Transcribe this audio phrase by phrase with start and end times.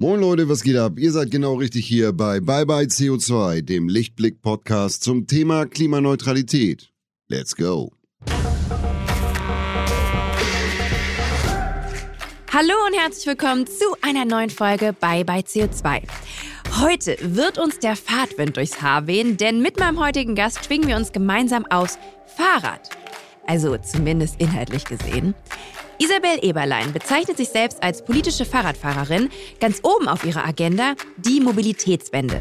[0.00, 0.92] Moin Leute, was geht ab?
[0.96, 6.92] Ihr seid genau richtig hier bei Bye Bye CO2, dem Lichtblick-Podcast zum Thema Klimaneutralität.
[7.26, 7.90] Let's go!
[12.52, 16.02] Hallo und herzlich willkommen zu einer neuen Folge Bye Bye CO2.
[16.80, 20.94] Heute wird uns der Fahrtwind durchs Haar wehen, denn mit meinem heutigen Gast schwingen wir
[20.94, 21.98] uns gemeinsam aus
[22.36, 22.90] Fahrrad.
[23.48, 25.34] Also zumindest inhaltlich gesehen.
[26.00, 29.30] Isabel Eberlein bezeichnet sich selbst als politische Fahrradfahrerin.
[29.60, 32.40] Ganz oben auf ihrer Agenda die Mobilitätswende.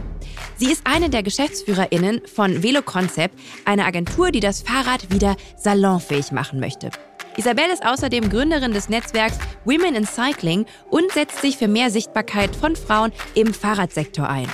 [0.58, 3.34] Sie ist eine der GeschäftsführerInnen von Velo Concept,
[3.66, 6.92] einer Agentur, die das Fahrrad wieder salonfähig machen möchte.
[7.36, 12.56] Isabel ist außerdem Gründerin des Netzwerks Women in Cycling und setzt sich für mehr Sichtbarkeit
[12.56, 14.48] von Frauen im Fahrradsektor ein.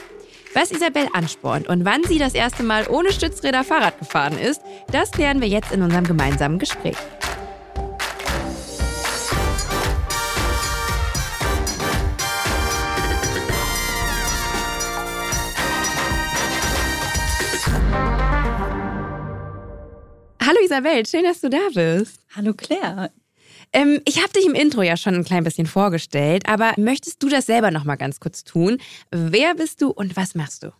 [0.54, 5.12] Was Isabel anspornt und wann sie das erste Mal ohne Stützräder Fahrrad gefahren ist, das
[5.12, 6.98] klären wir jetzt in unserem gemeinsamen Gespräch.
[20.46, 22.20] Hallo Isabel, schön, dass du da bist.
[22.36, 23.12] Hallo Claire.
[23.72, 27.30] Ähm, ich habe dich im Intro ja schon ein klein bisschen vorgestellt, aber möchtest du
[27.30, 28.77] das selber noch mal ganz kurz tun?
[29.10, 30.74] Wer bist du und was machst du?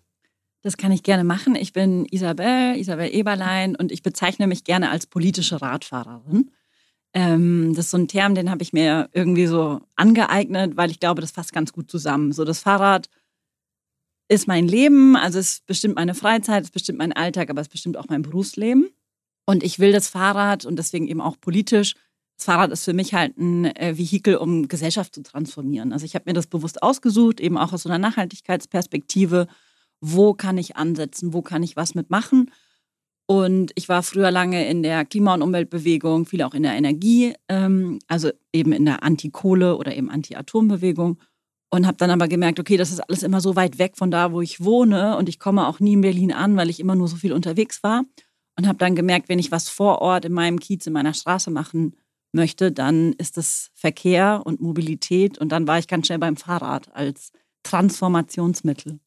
[0.64, 1.56] Das kann ich gerne machen.
[1.56, 6.52] Ich bin Isabel, Isabel Eberlein und ich bezeichne mich gerne als politische Radfahrerin.
[7.14, 11.00] Ähm, das ist so ein Term, den habe ich mir irgendwie so angeeignet, weil ich
[11.00, 12.34] glaube, das fasst ganz gut zusammen.
[12.34, 13.08] So das Fahrrad
[14.28, 17.96] ist mein Leben, also es bestimmt meine Freizeit, es bestimmt meinen Alltag, aber es bestimmt
[17.96, 18.90] auch mein Berufsleben.
[19.46, 21.96] Und ich will das Fahrrad und deswegen eben auch politisch.
[22.38, 25.94] Das Fahrrad ist für mich halt ein äh, Vehikel, um Gesellschaft zu transformieren.
[25.94, 29.48] Also ich habe mir das bewusst ausgesucht, eben auch aus so einer Nachhaltigkeitsperspektive.
[30.02, 31.34] Wo kann ich ansetzen?
[31.34, 32.52] Wo kann ich was mitmachen?
[33.26, 37.34] Und ich war früher lange in der Klima- und Umweltbewegung, viel auch in der Energie,
[37.48, 41.20] ähm, also eben in der Anti-Kohle- oder eben Anti-Atom-Bewegung.
[41.70, 44.32] Und habe dann aber gemerkt, okay, das ist alles immer so weit weg von da,
[44.32, 45.18] wo ich wohne.
[45.18, 47.82] Und ich komme auch nie in Berlin an, weil ich immer nur so viel unterwegs
[47.82, 48.04] war
[48.58, 51.52] und habe dann gemerkt, wenn ich was vor Ort in meinem Kiez, in meiner Straße
[51.52, 51.96] machen
[52.32, 56.94] möchte, dann ist das Verkehr und Mobilität und dann war ich ganz schnell beim Fahrrad
[56.96, 57.32] als
[57.64, 59.00] Transformationsmittel.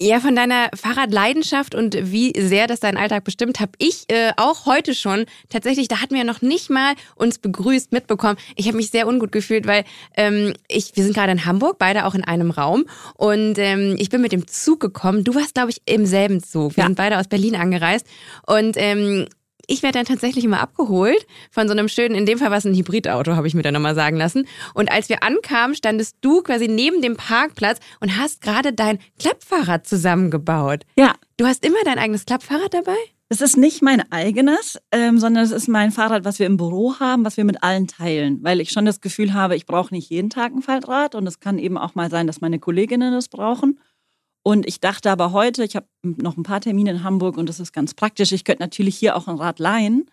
[0.00, 4.66] Ja, von deiner Fahrradleidenschaft und wie sehr das deinen Alltag bestimmt, habe ich äh, auch
[4.66, 8.36] heute schon tatsächlich, da hatten wir noch nicht mal uns begrüßt, mitbekommen.
[8.56, 9.84] Ich habe mich sehr ungut gefühlt, weil
[10.16, 14.10] ähm, ich, wir sind gerade in Hamburg, beide auch in einem Raum und ähm, ich
[14.10, 15.22] bin mit dem Zug gekommen.
[15.22, 16.76] Du warst, glaube ich, im selben Zug.
[16.76, 16.86] Wir ja.
[16.88, 18.04] sind beide aus Berlin angereist
[18.48, 19.26] und ähm,
[19.68, 22.64] ich werde dann tatsächlich immer abgeholt von so einem schönen, in dem Fall war es
[22.64, 24.46] ein Hybridauto, habe ich mir dann nochmal sagen lassen.
[24.74, 29.86] Und als wir ankamen, standest du quasi neben dem Parkplatz und hast gerade dein Klappfahrrad
[29.86, 30.84] zusammengebaut.
[30.96, 31.14] Ja.
[31.36, 32.94] Du hast immer dein eigenes Klappfahrrad dabei?
[33.28, 37.00] Es ist nicht mein eigenes, ähm, sondern es ist mein Fahrrad, was wir im Büro
[37.00, 38.38] haben, was wir mit allen teilen.
[38.42, 41.40] Weil ich schon das Gefühl habe, ich brauche nicht jeden Tag ein Faltrad und es
[41.40, 43.80] kann eben auch mal sein, dass meine Kolleginnen das brauchen.
[44.44, 47.60] Und ich dachte aber heute, ich habe noch ein paar Termine in Hamburg und das
[47.60, 48.30] ist ganz praktisch.
[48.30, 50.04] Ich könnte natürlich hier auch ein Rad leihen,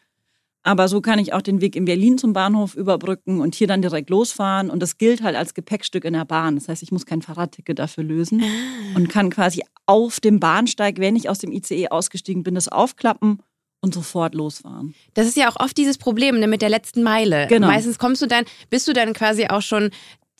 [0.63, 3.81] aber so kann ich auch den Weg in Berlin zum Bahnhof überbrücken und hier dann
[3.81, 4.69] direkt losfahren.
[4.69, 6.55] Und das gilt halt als Gepäckstück in der Bahn.
[6.55, 8.95] Das heißt, ich muss kein Fahrradticket dafür lösen ah.
[8.95, 13.43] und kann quasi auf dem Bahnsteig, wenn ich aus dem ICE ausgestiegen bin, das aufklappen
[13.81, 14.93] und sofort losfahren.
[15.13, 17.47] Das ist ja auch oft dieses Problem ne, mit der letzten Meile.
[17.47, 17.67] Genau.
[17.67, 19.89] Meistens kommst du dann, bist du dann quasi auch schon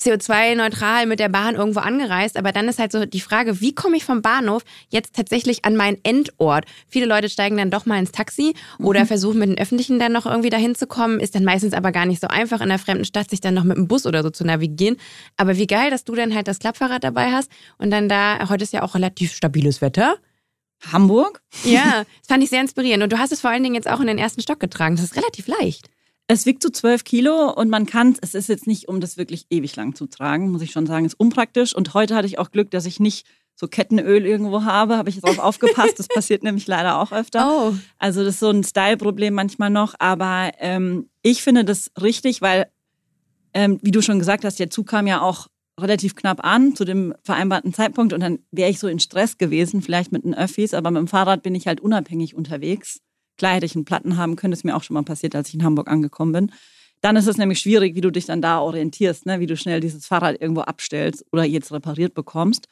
[0.02, 2.38] CO2-neutral mit der Bahn irgendwo angereist.
[2.38, 5.76] Aber dann ist halt so die Frage, wie komme ich vom Bahnhof jetzt tatsächlich an
[5.76, 6.66] meinen Endort?
[6.88, 9.08] Viele Leute steigen dann doch mal ins Taxi oder mhm.
[9.08, 11.20] versuchen mit den Öffentlichen dann noch irgendwie dahin zu kommen.
[11.20, 13.64] Ist dann meistens aber gar nicht so einfach in einer fremden Stadt, sich dann noch
[13.64, 14.98] mit dem Bus oder so zu navigieren.
[15.38, 18.64] Aber wie geil, dass du dann halt das Klappfahrrad dabei hast und dann da, heute
[18.64, 20.18] ist ja auch relativ stabiles Wetter.
[20.92, 21.44] Hamburg?
[21.64, 23.04] Ja, das fand ich sehr inspirierend.
[23.04, 24.96] Und du hast es vor allen Dingen jetzt auch in den ersten Stock getragen.
[24.96, 25.91] Das ist relativ leicht.
[26.31, 29.47] Es wiegt so 12 Kilo und man kann es, ist jetzt nicht, um das wirklich
[29.50, 31.75] ewig lang zu tragen, muss ich schon sagen, ist unpraktisch.
[31.75, 35.20] Und heute hatte ich auch Glück, dass ich nicht so Kettenöl irgendwo habe, habe ich
[35.20, 36.00] darauf aufgepasst.
[36.00, 37.52] Das passiert nämlich leider auch öfter.
[37.52, 37.75] Oh.
[37.97, 39.94] Also das ist so ein Style-Problem manchmal noch.
[40.00, 42.72] Aber ähm, ich finde das richtig, weil,
[43.53, 45.47] ähm, wie du schon gesagt hast, der Zug kam ja auch
[45.78, 49.82] relativ knapp an zu dem vereinbarten Zeitpunkt und dann wäre ich so in Stress gewesen,
[49.82, 53.02] vielleicht mit den Öffis, aber mit dem Fahrrad bin ich halt unabhängig unterwegs.
[53.41, 55.47] Klar hätte ich einen Platten haben können, das ist mir auch schon mal passiert, als
[55.47, 56.52] ich in Hamburg angekommen bin.
[57.02, 59.40] Dann ist es nämlich schwierig, wie du dich dann da orientierst, ne?
[59.40, 62.67] wie du schnell dieses Fahrrad irgendwo abstellst oder jetzt repariert bekommst.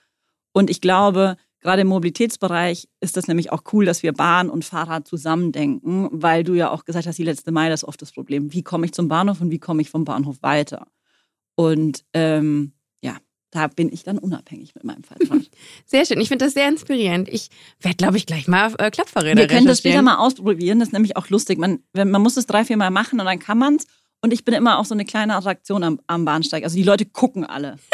[0.51, 4.63] Und ich glaube, gerade im Mobilitätsbereich ist das nämlich auch cool, dass wir Bahn und
[4.63, 8.53] Fahrrad zusammendenken, weil du ja auch gesagt hast, die letzte Meile ist oft das Problem.
[8.53, 10.85] Wie komme ich zum Bahnhof und wie komme ich vom Bahnhof weiter?
[11.55, 12.73] Und ähm,
[13.51, 15.49] da bin ich dann unabhängig mit meinem Fahrrad.
[15.85, 16.21] Sehr schön.
[16.21, 17.27] Ich finde das sehr inspirierend.
[17.29, 17.49] Ich
[17.81, 20.79] werde, glaube ich, gleich mal äh, Klappfahrräder Wir können das später mal ausprobieren.
[20.79, 21.57] Das ist nämlich auch lustig.
[21.57, 23.87] Man, man muss es drei, vier Mal machen und dann kann man es.
[24.21, 26.63] Und ich bin immer auch so eine kleine Attraktion am, am Bahnsteig.
[26.63, 27.77] Also die Leute gucken alle.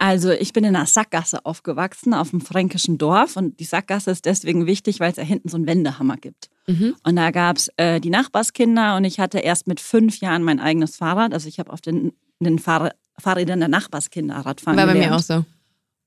[0.00, 3.36] Also ich bin in einer Sackgasse aufgewachsen, auf einem fränkischen Dorf.
[3.36, 6.48] Und die Sackgasse ist deswegen wichtig, weil es da hinten so einen Wendehammer gibt.
[7.02, 10.58] Und da gab es äh, die Nachbarskinder und ich hatte erst mit fünf Jahren mein
[10.58, 11.34] eigenes Fahrrad.
[11.34, 15.10] Also ich habe auf den, den Fahr Fahrrädern der Nachbarskinder Radfahren War bei gelernt.
[15.10, 15.44] mir auch so.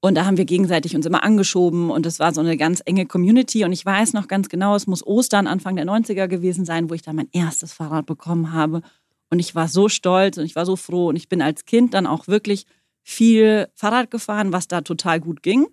[0.01, 3.06] Und da haben wir gegenseitig uns immer angeschoben und es war so eine ganz enge
[3.06, 3.63] Community.
[3.63, 6.95] Und ich weiß noch ganz genau, es muss Ostern, Anfang der 90er gewesen sein, wo
[6.95, 8.81] ich da mein erstes Fahrrad bekommen habe.
[9.30, 11.10] Und ich war so stolz und ich war so froh.
[11.10, 12.66] Und ich bin als Kind dann auch wirklich
[13.03, 15.67] viel Fahrrad gefahren, was da total gut ging.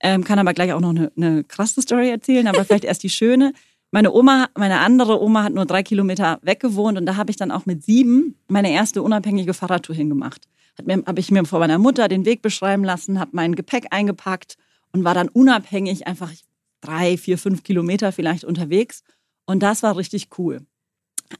[0.00, 3.10] Ähm, kann aber gleich auch noch eine, eine krasse Story erzählen, aber vielleicht erst die
[3.10, 3.52] schöne.
[3.90, 7.36] Meine Oma, meine andere Oma hat nur drei Kilometer weg gewohnt und da habe ich
[7.36, 10.48] dann auch mit sieben meine erste unabhängige Fahrradtour hingemacht.
[10.78, 14.56] Habe ich mir vor meiner Mutter den Weg beschreiben lassen, habe mein Gepäck eingepackt
[14.92, 16.32] und war dann unabhängig einfach
[16.80, 19.04] drei, vier, fünf Kilometer vielleicht unterwegs.
[19.46, 20.66] Und das war richtig cool.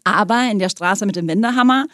[0.04, 1.86] Aber in der Straße mit dem Wendehammer,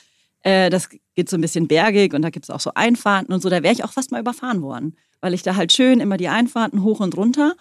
[0.43, 3.43] äh, das geht so ein bisschen bergig und da gibt es auch so Einfahrten und
[3.43, 6.17] so, da wäre ich auch fast mal überfahren worden, weil ich da halt schön immer
[6.17, 7.55] die Einfahrten hoch und runter.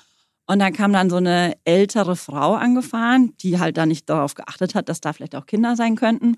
[0.47, 4.73] Und dann kam dann so eine ältere Frau angefahren, die halt da nicht darauf geachtet
[4.73, 6.37] hat, dass da vielleicht auch Kinder sein könnten.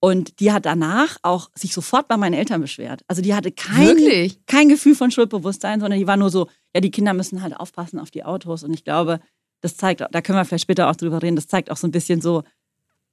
[0.00, 3.02] Und die hat danach auch sich sofort bei meinen Eltern beschwert.
[3.08, 4.38] Also die hatte kein, Wirklich?
[4.46, 7.98] kein Gefühl von Schuldbewusstsein, sondern die war nur so, ja, die Kinder müssen halt aufpassen
[7.98, 8.62] auf die Autos.
[8.62, 9.18] Und ich glaube,
[9.60, 11.92] das zeigt, da können wir vielleicht später auch drüber reden, das zeigt auch so ein
[11.92, 12.44] bisschen so,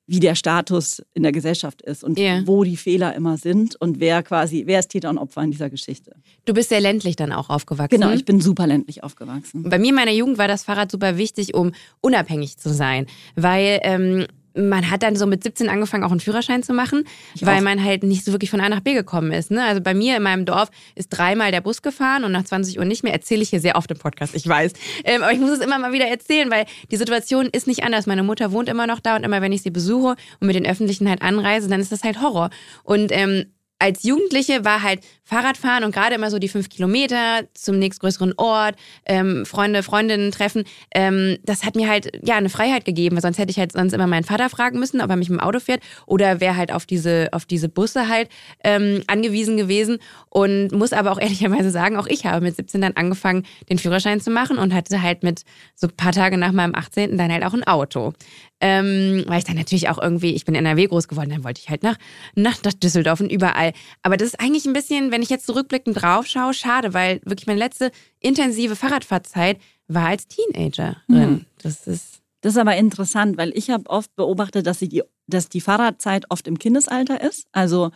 [0.07, 2.41] wie der Status in der Gesellschaft ist und Ja.
[2.45, 5.69] wo die Fehler immer sind und wer quasi, wer ist Täter und Opfer in dieser
[5.69, 6.15] Geschichte.
[6.45, 7.99] Du bist sehr ländlich dann auch aufgewachsen.
[7.99, 9.63] Genau, ich bin super ländlich aufgewachsen.
[9.69, 11.71] Bei mir in meiner Jugend war das Fahrrad super wichtig, um
[12.01, 16.63] unabhängig zu sein, weil ähm, man hat dann so mit 17 angefangen, auch einen Führerschein
[16.63, 17.03] zu machen,
[17.33, 17.61] Ich weil auch.
[17.63, 19.51] man halt nicht so wirklich von A nach B gekommen ist.
[19.51, 19.63] Ne?
[19.63, 22.85] Also bei mir in meinem Dorf ist dreimal der Bus gefahren und nach 20 Uhr
[22.85, 23.13] nicht mehr.
[23.13, 24.73] Erzähle ich hier sehr oft im Podcast, ich weiß.
[25.03, 28.05] Ähm, aber ich muss es immer mal wieder erzählen, weil die Situation ist nicht anders.
[28.05, 30.65] Meine Mutter wohnt immer noch da und immer wenn ich sie besuche und mit den
[30.65, 32.49] Öffentlichen halt anreise, dann ist das halt Horror.
[32.83, 33.45] Und ähm,
[33.77, 38.75] als Jugendliche war halt Fahrradfahren und gerade immer so die fünf Kilometer zum nächstgrößeren Ort,
[39.05, 40.63] ähm, Freunde, Freundinnen treffen,
[40.93, 43.93] ähm, das hat mir halt ja eine Freiheit gegeben, weil sonst hätte ich halt sonst
[43.93, 46.85] immer meinen Vater fragen müssen, ob er mich dem Auto fährt oder wäre halt auf
[46.85, 48.29] diese, auf diese Busse halt
[48.63, 49.97] ähm, angewiesen gewesen
[50.29, 54.21] und muss aber auch ehrlicherweise sagen, auch ich habe mit 17 dann angefangen, den Führerschein
[54.21, 55.41] zu machen und hatte halt mit
[55.73, 57.17] so ein paar Tage nach meinem 18.
[57.17, 58.13] dann halt auch ein Auto.
[58.61, 61.59] Ähm, weil ich dann natürlich auch irgendwie, ich bin in NRW groß geworden, dann wollte
[61.61, 61.97] ich halt nach,
[62.35, 63.73] nach, nach Düsseldorf und überall.
[64.01, 67.47] Aber das ist eigentlich ein bisschen, wenn ich jetzt zurückblickend drauf schaue, schade, weil wirklich
[67.47, 70.97] meine letzte intensive Fahrradfahrzeit war als Teenagerin.
[71.07, 71.45] Hm.
[71.61, 72.21] Das ist.
[72.41, 76.25] Das ist aber interessant, weil ich habe oft beobachtet, dass, sie die, dass die Fahrradzeit
[76.29, 77.47] oft im Kindesalter ist.
[77.53, 77.89] Also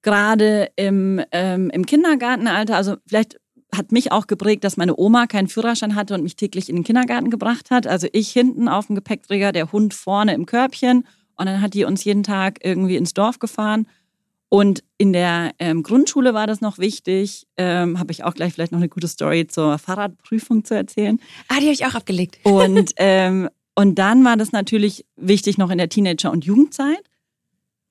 [0.00, 3.38] gerade im, ähm, im Kindergartenalter, also vielleicht
[3.74, 6.84] hat mich auch geprägt, dass meine Oma keinen Führerschein hatte und mich täglich in den
[6.84, 7.86] Kindergarten gebracht hat.
[7.86, 11.04] Also ich hinten auf dem Gepäckträger, der Hund vorne im Körbchen.
[11.36, 13.86] Und dann hat die uns jeden Tag irgendwie ins Dorf gefahren.
[14.52, 17.46] Und in der ähm, Grundschule war das noch wichtig.
[17.56, 21.18] Ähm, Habe ich auch gleich vielleicht noch eine gute Story zur Fahrradprüfung zu erzählen.
[21.48, 22.38] Ah, die habe ich auch abgelegt.
[22.44, 27.02] Und, ähm, und dann war das natürlich wichtig noch in der Teenager- und Jugendzeit.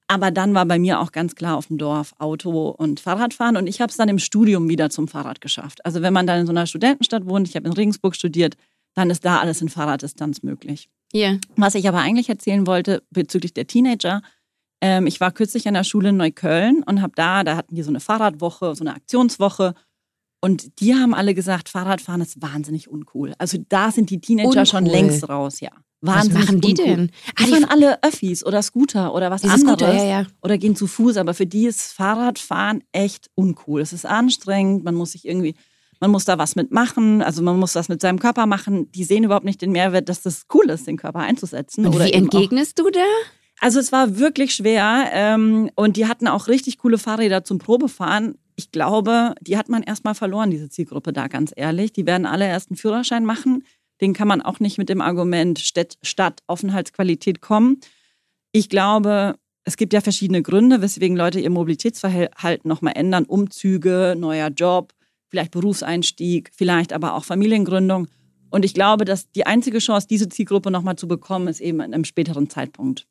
[0.08, 3.58] Aber dann war bei mir auch ganz klar auf dem Dorf Auto und Fahrradfahren.
[3.58, 5.84] Und ich habe es dann im Studium wieder zum Fahrrad geschafft.
[5.84, 8.56] Also wenn man dann in so einer Studentenstadt wohnt, ich habe in Regensburg studiert,
[8.94, 10.90] dann ist da alles in Fahrraddistanz möglich.
[11.12, 11.40] Hier.
[11.56, 14.22] Was ich aber eigentlich erzählen wollte bezüglich der Teenager,
[14.82, 17.84] ähm, ich war kürzlich an der Schule in Neukölln und habe da, da hatten die
[17.84, 19.74] so eine Fahrradwoche, so eine Aktionswoche.
[20.44, 23.34] Und die haben alle gesagt, Fahrradfahren ist wahnsinnig uncool.
[23.38, 24.92] Also da sind die Teenager schon Uncool.
[25.00, 25.70] längst raus, ja.
[26.04, 26.86] Was Wahnsinnig machen die uncool.
[26.88, 27.12] denn?
[27.36, 29.62] Ah, Die fahren alle Öffis oder Scooter oder was anderes.
[29.62, 30.26] Scooter, ja, ja.
[30.42, 33.82] Oder gehen zu Fuß, aber für die ist Fahrradfahren echt uncool.
[33.82, 35.54] Es ist anstrengend, man muss sich irgendwie,
[36.00, 38.92] man muss da was mitmachen, also man muss was mit seinem Körper machen.
[38.94, 41.86] Die sehen überhaupt nicht den Mehrwert, dass das cool ist, den Körper einzusetzen.
[41.86, 43.00] Und oder wie entgegnest du da?
[43.64, 48.40] Also es war wirklich schwer ähm, und die hatten auch richtig coole Fahrräder zum Probefahren.
[48.56, 51.94] Ich glaube, die hat man erstmal verloren, diese Zielgruppe da, ganz ehrlich.
[51.94, 53.64] Die werden alle erst einen Führerschein machen.
[54.02, 57.80] Den kann man auch nicht mit dem Argument Stadt, Stadt Aufenthaltsqualität kommen.
[58.52, 63.26] Ich glaube, es gibt ja verschiedene Gründe, weswegen Leute ihr Mobilitätsverhalten nochmal ändern.
[63.26, 64.92] Umzüge, neuer Job,
[65.30, 68.08] vielleicht Berufseinstieg, vielleicht aber auch Familiengründung.
[68.50, 71.94] Und ich glaube, dass die einzige Chance, diese Zielgruppe nochmal zu bekommen, ist eben in
[71.94, 73.06] einem späteren Zeitpunkt.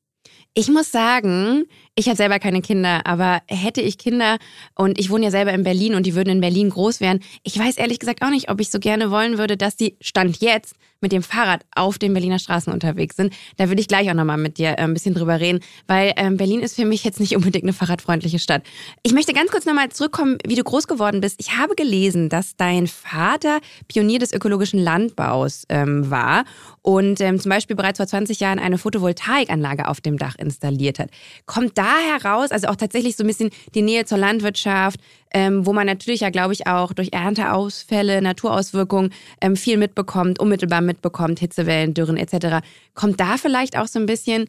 [0.55, 1.65] Ich muss sagen,
[2.01, 4.39] ich habe selber keine Kinder, aber hätte ich Kinder
[4.75, 7.59] und ich wohne ja selber in Berlin und die würden in Berlin groß werden, ich
[7.59, 10.75] weiß ehrlich gesagt auch nicht, ob ich so gerne wollen würde, dass die Stand jetzt
[11.01, 13.33] mit dem Fahrrad auf den Berliner Straßen unterwegs sind.
[13.57, 16.37] Da würde ich gleich auch nochmal mit dir äh, ein bisschen drüber reden, weil ähm,
[16.37, 18.63] Berlin ist für mich jetzt nicht unbedingt eine fahrradfreundliche Stadt.
[19.03, 21.37] Ich möchte ganz kurz nochmal zurückkommen, wie du groß geworden bist.
[21.41, 26.45] Ich habe gelesen, dass dein Vater Pionier des ökologischen Landbaus ähm, war
[26.83, 31.11] und ähm, zum Beispiel bereits vor 20 Jahren eine Photovoltaikanlage auf dem Dach installiert hat.
[31.47, 35.01] Kommt da heraus, also auch tatsächlich so ein bisschen die Nähe zur Landwirtschaft,
[35.33, 40.81] ähm, wo man natürlich ja, glaube ich, auch durch Ernteausfälle, Naturauswirkungen ähm, viel mitbekommt, unmittelbar
[40.81, 42.67] mitbekommt, Hitzewellen, Dürren etc.
[42.95, 44.47] Kommt da vielleicht auch so ein bisschen,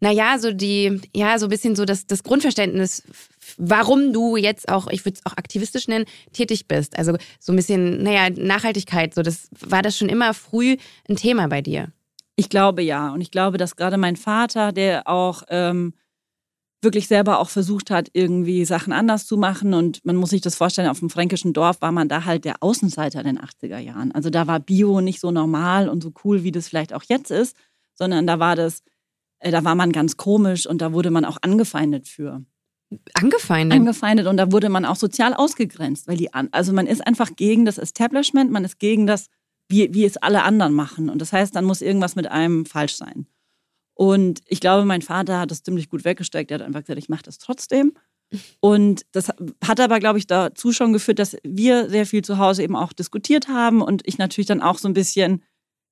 [0.00, 3.02] naja, so die, ja, so ein bisschen so das, das Grundverständnis,
[3.56, 6.98] warum du jetzt auch, ich würde es auch aktivistisch nennen, tätig bist.
[6.98, 10.76] Also so ein bisschen, naja, Nachhaltigkeit, so das war das schon immer früh
[11.08, 11.92] ein Thema bei dir.
[12.36, 13.10] Ich glaube ja.
[13.12, 15.94] Und ich glaube, dass gerade mein Vater, der auch ähm,
[16.80, 19.74] wirklich selber auch versucht hat, irgendwie Sachen anders zu machen.
[19.74, 22.62] Und man muss sich das vorstellen, auf dem fränkischen Dorf war man da halt der
[22.62, 24.12] Außenseiter in den 80er Jahren.
[24.12, 27.30] Also da war Bio nicht so normal und so cool, wie das vielleicht auch jetzt
[27.30, 27.56] ist,
[27.94, 28.82] sondern da war das,
[29.40, 32.44] äh, da war man ganz komisch und da wurde man auch angefeindet für.
[33.14, 33.78] Angefeindet?
[33.78, 37.64] Angefeindet und da wurde man auch sozial ausgegrenzt, weil die, also man ist einfach gegen
[37.64, 39.26] das Establishment, man ist gegen das,
[39.68, 41.10] wie, wie es alle anderen machen.
[41.10, 43.26] Und das heißt, dann muss irgendwas mit einem falsch sein.
[43.98, 46.52] Und ich glaube, mein Vater hat das ziemlich gut weggesteckt.
[46.52, 47.94] Er hat einfach gesagt, ich mache das trotzdem.
[48.60, 49.30] Und das
[49.64, 52.92] hat aber, glaube ich, dazu schon geführt, dass wir sehr viel zu Hause eben auch
[52.92, 55.42] diskutiert haben und ich natürlich dann auch so ein bisschen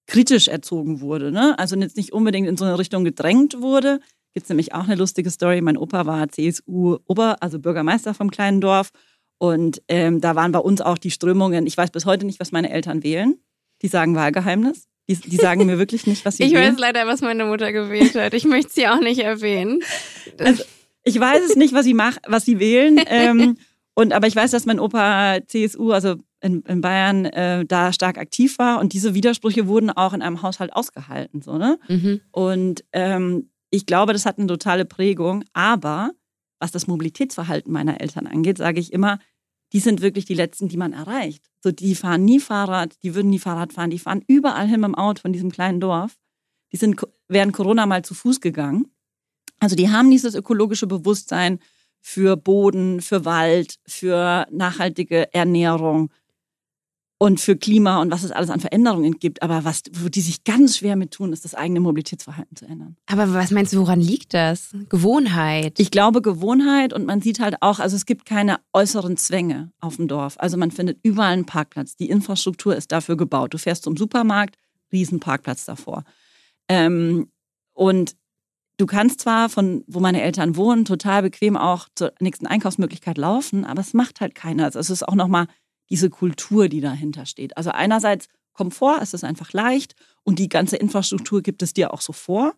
[0.06, 1.32] kritisch erzogen wurde.
[1.32, 1.58] Ne?
[1.58, 3.98] Also jetzt nicht unbedingt in so eine Richtung gedrängt wurde.
[4.34, 5.60] Gibt nämlich auch eine lustige Story.
[5.60, 8.90] Mein Opa war CSU-Ober, also Bürgermeister vom kleinen Dorf.
[9.38, 11.66] Und ähm, da waren bei uns auch die Strömungen.
[11.66, 13.40] Ich weiß bis heute nicht, was meine Eltern wählen.
[13.82, 14.86] Die sagen Wahlgeheimnis.
[15.08, 16.64] Die, die sagen mir wirklich nicht, was sie ich wählen.
[16.64, 18.34] Ich weiß leider, was meine Mutter gewählt hat.
[18.34, 19.80] Ich möchte sie auch nicht erwähnen.
[20.38, 20.64] Also,
[21.04, 23.00] ich weiß es nicht, was sie mach, was sie wählen.
[23.06, 23.56] Ähm,
[23.94, 28.18] und aber ich weiß, dass mein Opa CSU, also in, in Bayern, äh, da stark
[28.18, 28.80] aktiv war.
[28.80, 31.40] Und diese Widersprüche wurden auch in einem Haushalt ausgehalten.
[31.40, 31.78] So, ne?
[31.88, 32.20] Mhm.
[32.32, 35.44] Und ähm, ich glaube, das hat eine totale Prägung.
[35.52, 36.10] Aber
[36.58, 39.18] was das Mobilitätsverhalten meiner Eltern angeht, sage ich immer,
[39.72, 41.44] die sind wirklich die letzten, die man erreicht.
[41.62, 44.88] So, die fahren nie Fahrrad, die würden nie Fahrrad fahren, die fahren überall hin mit
[44.88, 46.16] dem Auto von diesem kleinen Dorf.
[46.72, 48.86] Die sind während Corona mal zu Fuß gegangen.
[49.58, 51.58] Also die haben dieses ökologische Bewusstsein
[52.00, 56.10] für Boden, für Wald, für nachhaltige Ernährung,
[57.18, 59.42] und für Klima und was es alles an Veränderungen gibt.
[59.42, 62.96] Aber was, wo die sich ganz schwer mit tun, ist das eigene Mobilitätsverhalten zu ändern.
[63.06, 64.70] Aber was meinst du, woran liegt das?
[64.90, 65.80] Gewohnheit?
[65.80, 69.96] Ich glaube Gewohnheit und man sieht halt auch, also es gibt keine äußeren Zwänge auf
[69.96, 70.36] dem Dorf.
[70.38, 71.96] Also man findet überall einen Parkplatz.
[71.96, 73.54] Die Infrastruktur ist dafür gebaut.
[73.54, 74.56] Du fährst zum Supermarkt,
[74.92, 76.04] Riesenparkplatz davor.
[76.68, 77.30] Ähm,
[77.72, 78.14] und
[78.76, 83.64] du kannst zwar von, wo meine Eltern wohnen, total bequem auch zur nächsten Einkaufsmöglichkeit laufen,
[83.64, 84.64] aber es macht halt keiner.
[84.64, 85.46] Also es ist auch nochmal
[85.90, 87.56] diese Kultur, die dahinter steht.
[87.56, 92.00] Also einerseits Komfort, es ist einfach leicht und die ganze Infrastruktur gibt es dir auch
[92.00, 92.54] so vor.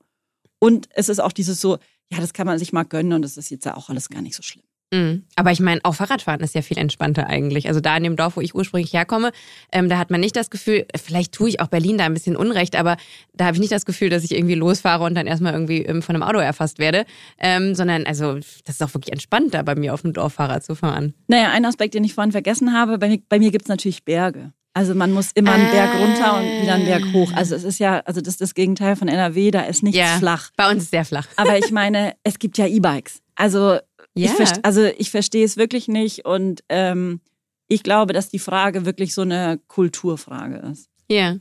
[0.60, 1.78] Und es ist auch dieses so,
[2.10, 4.22] ja, das kann man sich mal gönnen und das ist jetzt ja auch alles gar
[4.22, 4.64] nicht so schlimm.
[4.92, 5.24] Mhm.
[5.36, 7.68] Aber ich meine, auch Fahrradfahren ist ja viel entspannter eigentlich.
[7.68, 9.32] Also da in dem Dorf, wo ich ursprünglich herkomme,
[9.72, 12.36] ähm, da hat man nicht das Gefühl, vielleicht tue ich auch Berlin da ein bisschen
[12.36, 12.96] Unrecht, aber
[13.34, 16.02] da habe ich nicht das Gefühl, dass ich irgendwie losfahre und dann erstmal irgendwie ähm,
[16.02, 17.04] von einem Auto erfasst werde,
[17.38, 20.64] ähm, sondern also das ist auch wirklich entspannt, da bei mir auf dem Dorf Fahrrad
[20.64, 21.14] zu fahren.
[21.26, 24.04] Naja, ein Aspekt, den ich vorhin vergessen habe, bei mir, bei mir gibt es natürlich
[24.04, 24.52] Berge.
[24.74, 27.32] Also man muss immer einen Berg runter und wieder einen Berg hoch.
[27.34, 30.18] Also es ist ja, also das ist das Gegenteil von NRW, da ist nichts ja,
[30.18, 30.50] flach.
[30.56, 31.26] Bei uns ist sehr flach.
[31.34, 33.20] Aber ich meine, es gibt ja E-Bikes.
[33.34, 33.78] Also
[34.14, 34.32] ja.
[34.38, 37.20] Ich also ich verstehe es wirklich nicht und ähm,
[37.68, 40.88] ich glaube, dass die Frage wirklich so eine Kulturfrage ist.
[41.10, 41.36] Ja.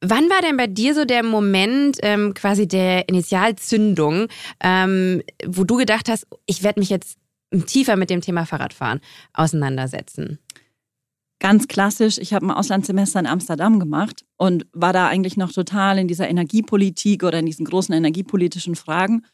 [0.00, 4.28] Wann war denn bei dir so der Moment ähm, quasi der Initialzündung,
[4.60, 7.18] ähm, wo du gedacht hast, ich werde mich jetzt
[7.66, 9.00] tiefer mit dem Thema Fahrradfahren
[9.34, 10.38] auseinandersetzen?
[11.38, 15.98] Ganz klassisch, ich habe ein Auslandssemester in Amsterdam gemacht und war da eigentlich noch total
[15.98, 19.24] in dieser Energiepolitik oder in diesen großen energiepolitischen Fragen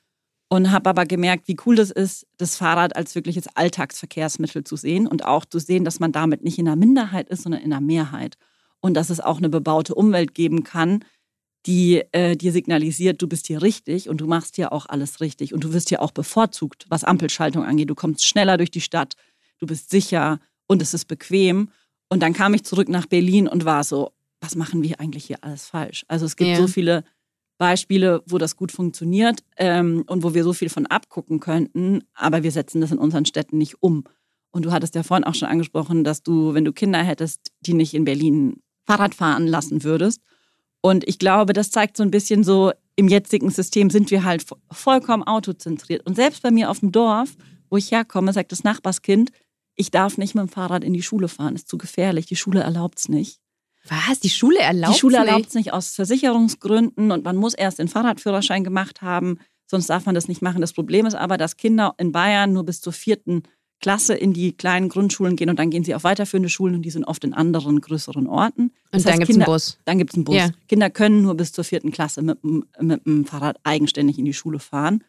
[0.49, 5.07] und habe aber gemerkt, wie cool das ist, das Fahrrad als wirkliches Alltagsverkehrsmittel zu sehen
[5.07, 7.81] und auch zu sehen, dass man damit nicht in der Minderheit ist, sondern in der
[7.81, 8.37] Mehrheit
[8.81, 11.05] und dass es auch eine bebaute Umwelt geben kann,
[11.67, 15.53] die äh, dir signalisiert, du bist hier richtig und du machst hier auch alles richtig
[15.53, 17.91] und du wirst hier auch bevorzugt, was Ampelschaltung angeht.
[17.91, 19.15] Du kommst schneller durch die Stadt,
[19.59, 20.39] du bist sicher
[20.69, 21.71] und es ist bequem.
[22.09, 25.39] Und dann kam ich zurück nach Berlin und war so, was machen wir eigentlich hier
[25.41, 26.05] alles falsch?
[26.07, 26.57] Also es gibt ja.
[26.57, 27.03] so viele
[27.59, 32.43] Beispiele, wo das gut funktioniert ähm, und wo wir so viel von abgucken könnten, aber
[32.43, 34.05] wir setzen das in unseren Städten nicht um.
[34.51, 37.75] Und du hattest ja vorhin auch schon angesprochen, dass du, wenn du Kinder hättest, die
[37.75, 40.21] nicht in Berlin Fahrrad fahren lassen würdest.
[40.81, 44.47] Und ich glaube, das zeigt so ein bisschen so, im jetzigen System sind wir halt
[44.71, 46.07] vollkommen autozentriert.
[46.07, 47.37] Und selbst bei mir auf dem Dorf,
[47.69, 49.31] wo ich herkomme, sagt das Nachbarskind,
[49.75, 52.61] ich darf nicht mit dem Fahrrad in die Schule fahren, ist zu gefährlich, die Schule
[52.61, 53.41] erlaubt es nicht.
[53.89, 54.21] Was?
[54.21, 57.79] Die Schule erlaubt es Die Schule erlaubt es nicht aus Versicherungsgründen und man muss erst
[57.79, 60.61] den Fahrradführerschein gemacht haben, sonst darf man das nicht machen.
[60.61, 63.43] Das Problem ist aber, dass Kinder in Bayern nur bis zur vierten
[63.81, 66.91] Klasse in die kleinen Grundschulen gehen und dann gehen sie auf weiterführende Schulen und die
[66.91, 68.73] sind oft in anderen größeren Orten.
[68.91, 69.79] Das und dann gibt es einen Bus.
[69.85, 70.37] Dann gibt es einen Bus.
[70.37, 70.51] Ja.
[70.69, 74.59] Kinder können nur bis zur vierten Klasse mit, mit dem Fahrrad eigenständig in die Schule
[74.59, 75.05] fahren.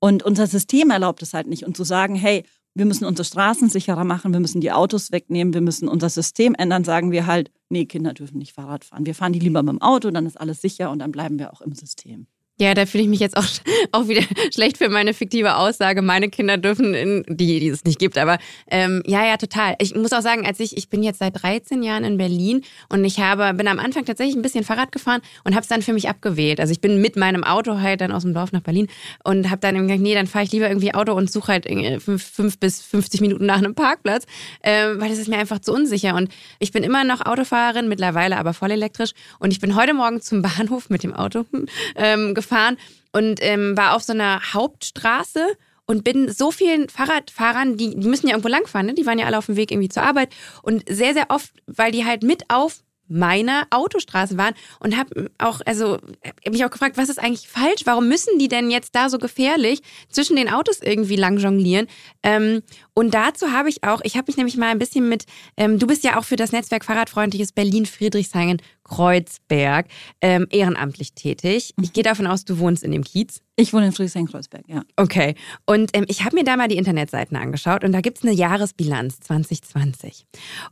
[0.00, 1.64] Und unser System erlaubt es halt nicht.
[1.64, 2.44] Und zu sagen, hey,
[2.78, 6.54] wir müssen unsere Straßen sicherer machen, wir müssen die Autos wegnehmen, wir müssen unser System
[6.54, 9.04] ändern, sagen wir halt, nee, Kinder dürfen nicht Fahrrad fahren.
[9.04, 11.52] Wir fahren die lieber mit dem Auto, dann ist alles sicher und dann bleiben wir
[11.52, 12.26] auch im System.
[12.60, 13.44] Ja, da fühle ich mich jetzt auch,
[13.92, 14.22] auch wieder
[14.52, 16.02] schlecht für meine fiktive Aussage.
[16.02, 18.38] Meine Kinder dürfen, in, die, die es nicht gibt, aber
[18.68, 19.76] ähm, ja, ja, total.
[19.78, 23.04] Ich muss auch sagen, als ich, ich bin jetzt seit 13 Jahren in Berlin und
[23.04, 25.92] ich habe, bin am Anfang tatsächlich ein bisschen Fahrrad gefahren und habe es dann für
[25.92, 26.58] mich abgewählt.
[26.58, 28.88] Also ich bin mit meinem Auto halt dann aus dem Dorf nach Berlin
[29.22, 31.68] und habe dann gesagt, nee, dann fahre ich lieber irgendwie Auto und suche halt
[32.02, 34.24] fünf, fünf bis 50 Minuten nach einem Parkplatz,
[34.62, 36.16] äh, weil das ist mir einfach zu unsicher.
[36.16, 39.12] Und ich bin immer noch Autofahrerin, mittlerweile aber voll elektrisch.
[39.38, 41.44] Und ich bin heute Morgen zum Bahnhof mit dem Auto
[41.96, 42.76] ähm, gefahren gefahren
[43.12, 45.46] und ähm, war auf so einer Hauptstraße
[45.86, 48.94] und bin so vielen Fahrradfahrern, die, die müssen ja irgendwo langfahren, ne?
[48.94, 50.30] die waren ja alle auf dem Weg irgendwie zur Arbeit
[50.62, 55.60] und sehr, sehr oft, weil die halt mit auf meiner Autostraße waren und habe auch,
[55.64, 57.82] also hab mich auch gefragt, was ist eigentlich falsch?
[57.84, 61.88] Warum müssen die denn jetzt da so gefährlich zwischen den Autos irgendwie lang jonglieren?
[62.22, 62.62] Ähm,
[62.94, 65.24] und dazu habe ich auch, ich habe mich nämlich mal ein bisschen mit,
[65.56, 69.86] ähm, du bist ja auch für das Netzwerk Fahrradfreundliches Berlin Friedrichshain Kreuzberg
[70.20, 71.74] ähm, ehrenamtlich tätig.
[71.80, 73.40] Ich gehe davon aus, du wohnst in dem Kiez.
[73.56, 74.82] Ich wohne in Friedrichshain-Kreuzberg, ja.
[74.96, 75.34] Okay.
[75.66, 78.32] Und ähm, ich habe mir da mal die Internetseiten angeschaut und da gibt es eine
[78.32, 80.26] Jahresbilanz 2020.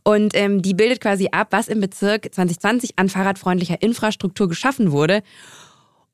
[0.05, 5.23] Und ähm, die bildet quasi ab, was im Bezirk 2020 an fahrradfreundlicher Infrastruktur geschaffen wurde.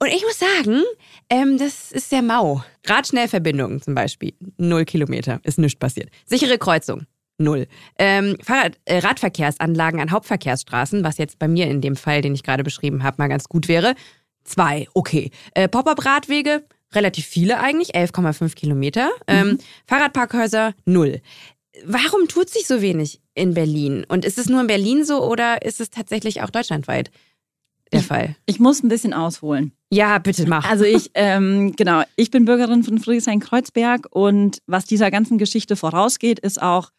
[0.03, 0.83] Und ich muss sagen,
[1.31, 2.65] ähm, das ist sehr mau.
[2.87, 6.11] Radschnellverbindungen zum Beispiel, null Kilometer, ist nichts passiert.
[6.27, 7.07] Sichere Kreuzung,
[7.43, 7.67] null.
[7.99, 12.43] Ähm, Fahrrad, äh, Radverkehrsanlagen an Hauptverkehrsstraßen, was jetzt bei mir in dem Fall, den ich
[12.43, 13.95] gerade beschrieben habe, mal ganz gut wäre,
[14.45, 15.31] zwei, okay.
[15.55, 19.11] Äh, Pop-up-Radwege, relativ viele eigentlich, 11,5 Kilometer.
[19.27, 19.59] Ähm, mhm.
[19.87, 21.21] Fahrradparkhäuser, null.
[21.85, 24.05] Warum tut sich so wenig in Berlin?
[24.09, 27.11] Und ist es nur in Berlin so oder ist es tatsächlich auch deutschlandweit
[27.93, 28.37] der ich, Fall?
[28.47, 29.73] Ich muss ein bisschen ausholen.
[29.91, 30.69] Ja, bitte mach.
[30.69, 36.39] Also ich, ähm, genau, ich bin Bürgerin von Friedrichshain-Kreuzberg und was dieser ganzen Geschichte vorausgeht,
[36.39, 36.91] ist auch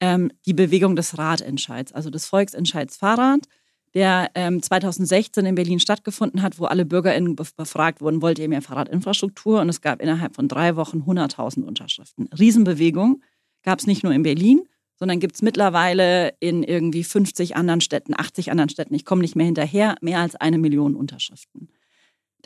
[0.00, 3.46] ähm, die Bewegung des Ratentscheids, also des Volksentscheids Fahrrad,
[3.94, 8.60] der ähm, 2016 in Berlin stattgefunden hat, wo alle BürgerInnen befragt wurden, wollt ihr mehr
[8.60, 9.60] Fahrradinfrastruktur?
[9.60, 12.28] Und es gab innerhalb von drei Wochen 100.000 Unterschriften.
[12.38, 13.22] Riesenbewegung
[13.62, 14.62] gab es nicht nur in Berlin,
[14.98, 18.94] sondern gibt es mittlerweile in irgendwie 50 anderen Städten, 80 anderen Städten.
[18.94, 21.68] Ich komme nicht mehr hinterher, mehr als eine Million Unterschriften.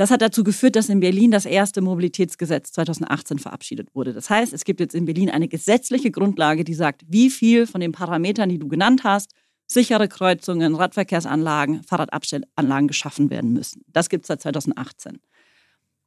[0.00, 4.14] Das hat dazu geführt, dass in Berlin das erste Mobilitätsgesetz 2018 verabschiedet wurde.
[4.14, 7.82] Das heißt, es gibt jetzt in Berlin eine gesetzliche Grundlage, die sagt, wie viel von
[7.82, 9.34] den Parametern, die du genannt hast,
[9.66, 13.82] sichere Kreuzungen, Radverkehrsanlagen, Fahrradabstellanlagen geschaffen werden müssen.
[13.88, 15.20] Das gibt es seit 2018.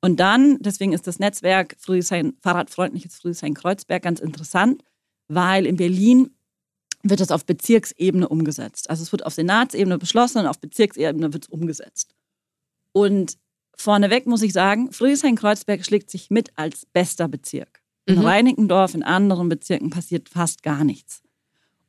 [0.01, 4.81] Und dann, deswegen ist das Netzwerk Friedrichshain, Fahrradfreundliches Friedrichshain-Kreuzberg ganz interessant,
[5.27, 6.31] weil in Berlin
[7.03, 8.89] wird es auf Bezirksebene umgesetzt.
[8.89, 12.15] Also es wird auf Senatsebene beschlossen und auf Bezirksebene wird es umgesetzt.
[12.91, 13.37] Und
[13.75, 17.81] Vorneweg muss ich sagen, Friedrichshain-Kreuzberg schlägt sich mit als bester Bezirk.
[18.05, 18.25] In mhm.
[18.25, 21.21] Reinickendorf, in anderen Bezirken passiert fast gar nichts.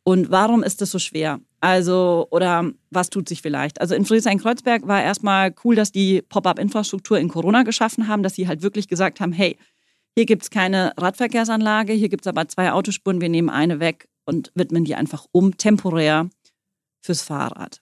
[0.04, 1.40] Und warum ist das so schwer?
[1.60, 3.80] Also, oder was tut sich vielleicht?
[3.80, 8.46] Also in Friedrichshain-Kreuzberg war erstmal cool, dass die Pop-up-Infrastruktur in Corona geschaffen haben, dass sie
[8.46, 9.56] halt wirklich gesagt haben, hey,
[10.14, 14.08] hier gibt es keine Radverkehrsanlage, hier gibt es aber zwei Autospuren, wir nehmen eine weg
[14.26, 16.28] und widmen die einfach um, temporär
[17.00, 17.80] fürs Fahrrad.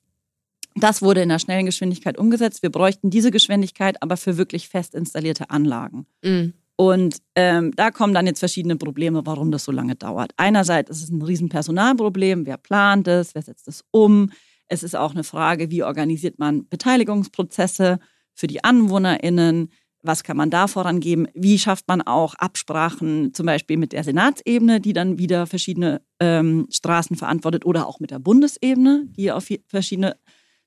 [0.75, 2.63] Das wurde in der schnellen Geschwindigkeit umgesetzt.
[2.63, 6.07] Wir bräuchten diese Geschwindigkeit aber für wirklich fest installierte Anlagen.
[6.23, 6.55] Mhm.
[6.77, 10.33] Und ähm, da kommen dann jetzt verschiedene Probleme, warum das so lange dauert.
[10.37, 12.47] Einerseits ist es ein riesen Personalproblem.
[12.47, 13.35] Wer plant es?
[13.35, 14.31] Wer setzt es um?
[14.69, 17.99] Es ist auch eine Frage, wie organisiert man Beteiligungsprozesse
[18.33, 19.71] für die AnwohnerInnen?
[20.03, 21.29] Was kann man da vorangeben?
[21.35, 26.67] Wie schafft man auch Absprachen, zum Beispiel mit der Senatsebene, die dann wieder verschiedene ähm,
[26.71, 30.17] Straßen verantwortet, oder auch mit der Bundesebene, die auf verschiedene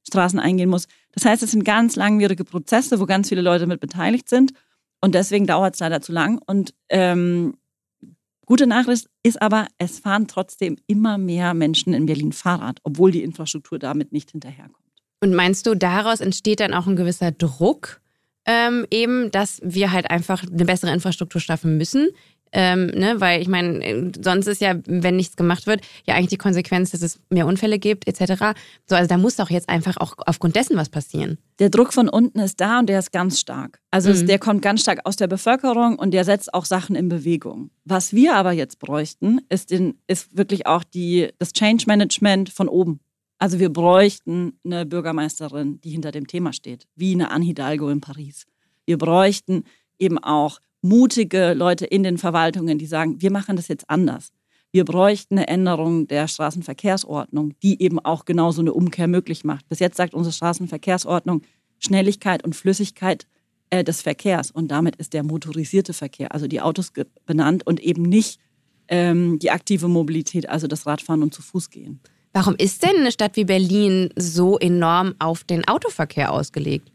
[0.08, 0.88] Straßen eingehen muss.
[1.12, 4.54] Das heißt, es sind ganz langwierige Prozesse, wo ganz viele Leute mit beteiligt sind.
[5.02, 6.40] Und deswegen dauert es leider zu lang.
[6.46, 7.58] Und ähm,
[8.46, 13.24] gute Nachricht ist aber, es fahren trotzdem immer mehr Menschen in Berlin Fahrrad, obwohl die
[13.24, 14.78] Infrastruktur damit nicht hinterherkommt.
[15.22, 18.02] Und meinst du, daraus entsteht dann auch ein gewisser Druck,
[18.46, 22.10] ähm, eben, dass wir halt einfach eine bessere Infrastruktur schaffen müssen?
[22.58, 26.30] Ähm, ne, weil ich meine, äh, sonst ist ja, wenn nichts gemacht wird, ja eigentlich
[26.30, 28.58] die Konsequenz, dass es mehr Unfälle gibt, etc.
[28.86, 31.38] So, also da muss doch jetzt einfach auch aufgrund dessen was passieren.
[31.60, 33.82] Der Druck von unten ist da und der ist ganz stark.
[33.92, 34.16] Also mhm.
[34.16, 37.72] es, der kommt ganz stark aus der Bevölkerung und der setzt auch Sachen in Bewegung.
[37.84, 42.70] Was wir aber jetzt bräuchten, ist, den, ist wirklich auch die, das Change Management von
[42.70, 43.02] oben.
[43.38, 48.00] Also wir bräuchten eine Bürgermeisterin, die hinter dem Thema steht, wie eine Anne Hidalgo in
[48.00, 48.46] Paris.
[48.86, 49.66] Wir bräuchten
[50.00, 54.32] eben auch mutige Leute in den Verwaltungen, die sagen, wir machen das jetzt anders.
[54.72, 59.68] Wir bräuchten eine Änderung der Straßenverkehrsordnung, die eben auch genau so eine Umkehr möglich macht.
[59.70, 61.42] Bis jetzt sagt unsere Straßenverkehrsordnung
[61.80, 63.26] Schnelligkeit und Flüssigkeit
[63.70, 64.52] äh, des Verkehrs.
[64.52, 66.92] Und damit ist der motorisierte Verkehr, also die Autos
[67.26, 68.40] benannt und eben nicht
[68.88, 72.00] ähm, die aktive Mobilität, also das Radfahren und zu Fuß gehen.
[72.34, 76.92] Warum ist denn eine Stadt wie Berlin so enorm auf den Autoverkehr ausgelegt?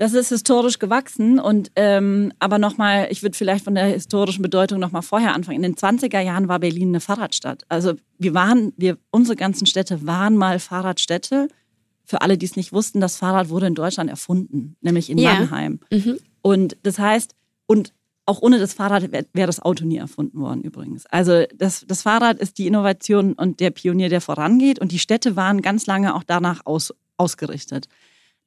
[0.00, 4.80] Das ist historisch gewachsen und ähm, aber nochmal, ich würde vielleicht von der historischen Bedeutung
[4.80, 5.62] nochmal vorher anfangen.
[5.62, 7.66] In den 20er Jahren war Berlin eine Fahrradstadt.
[7.68, 11.48] Also wir waren, wir, unsere ganzen Städte waren mal Fahrradstädte.
[12.02, 15.34] Für alle, die es nicht wussten, das Fahrrad wurde in Deutschland erfunden, nämlich in ja.
[15.34, 15.80] Mannheim.
[15.90, 16.18] Mhm.
[16.40, 17.34] Und das heißt,
[17.66, 17.92] und
[18.24, 21.04] auch ohne das Fahrrad wäre wär das Auto nie erfunden worden übrigens.
[21.08, 24.78] Also das, das Fahrrad ist die Innovation und der Pionier, der vorangeht.
[24.78, 27.86] Und die Städte waren ganz lange auch danach aus, ausgerichtet.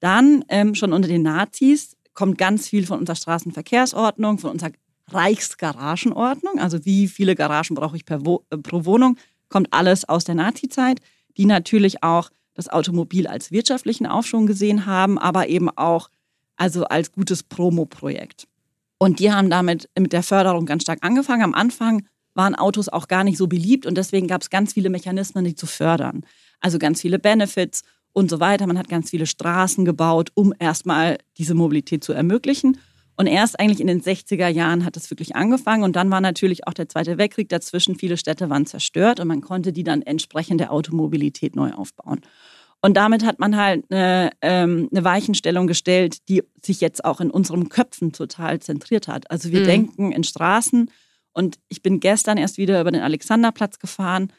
[0.04, 4.72] Dann ähm, schon unter den Nazis kommt ganz viel von unserer Straßenverkehrsordnung, von unserer
[5.08, 9.16] Reichsgaragenordnung, also wie viele Garagen brauche ich Wo äh, pro Wohnung,
[9.48, 11.00] kommt alles aus der Nazizeit,
[11.38, 16.10] die natürlich auch das Automobil als wirtschaftlichen Aufschwung gesehen haben, aber eben auch
[16.58, 18.50] also als gutes Promo-Projekt.
[18.98, 21.44] Und die haben damit mit der Förderung ganz stark angefangen.
[21.44, 24.90] Am Anfang waren Autos auch gar nicht so beliebt und deswegen gab es ganz viele
[24.90, 26.26] Mechanismen, die zu fördern.
[26.60, 28.68] Also ganz viele Benefits und so weiter.
[28.68, 32.78] Man hat ganz viele Straßen gebaut, um erstmal diese Mobilität zu ermöglichen.
[33.16, 35.84] Und erst eigentlich in den 60er Jahren hat es wirklich angefangen.
[35.84, 37.96] Und dann war natürlich auch der Zweite Weltkrieg dazwischen.
[37.96, 42.22] Viele Städte waren zerstört und man konnte die dann entsprechend der Automobilität neu aufbauen.
[42.82, 47.32] Und damit hat man halt eine, ähm, eine Weichenstellung gestellt, die sich jetzt auch in
[47.32, 49.30] unseren Köpfen total zentriert hat.
[49.32, 49.66] Also wir mhm.
[49.66, 50.90] denken in Straßen.
[51.34, 54.34] Und ich bin gestern erst wieder über den Alexanderplatz gefahren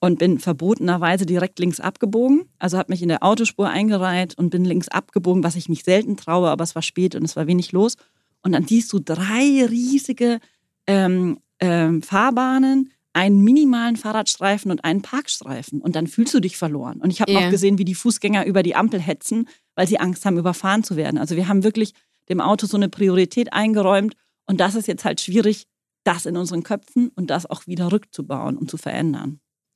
[0.00, 2.48] und bin verbotenerweise direkt links abgebogen.
[2.58, 6.16] Also habe mich in der Autospur eingereiht und bin links abgebogen, was ich mich selten
[6.16, 7.96] traue, aber es war spät und es war wenig los.
[8.42, 10.40] Und dann siehst du drei riesige
[10.86, 15.82] ähm, ähm, Fahrbahnen, einen minimalen Fahrradstreifen und einen Parkstreifen.
[15.82, 17.00] Und dann fühlst du dich verloren.
[17.00, 17.42] Und ich habe yeah.
[17.42, 20.96] noch gesehen, wie die Fußgänger über die Ampel hetzen, weil sie Angst haben, überfahren zu
[20.96, 21.18] werden.
[21.18, 21.92] Also wir haben wirklich
[22.28, 24.14] dem Auto so eine Priorität eingeräumt.
[24.46, 25.66] Und das ist jetzt halt schwierig,
[26.04, 29.40] das in unseren Köpfen und das auch wieder rückzubauen und zu verändern.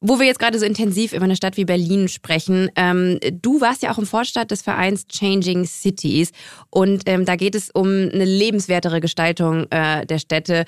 [0.00, 3.82] Wo wir jetzt gerade so intensiv über eine Stadt wie Berlin sprechen, ähm, du warst
[3.82, 6.30] ja auch im Vorstand des Vereins Changing Cities
[6.70, 10.66] und ähm, da geht es um eine lebenswertere Gestaltung äh, der Städte.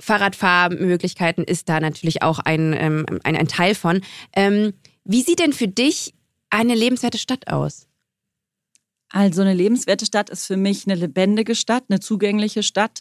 [0.00, 4.00] Fahrradfahrmöglichkeiten ist da natürlich auch ein, ähm, ein, ein, Teil von.
[4.34, 4.72] Ähm,
[5.04, 6.14] wie sieht denn für dich
[6.48, 7.88] eine lebenswerte Stadt aus?
[9.10, 13.00] Also eine lebenswerte Stadt ist für mich eine lebendige Stadt, eine zugängliche Stadt,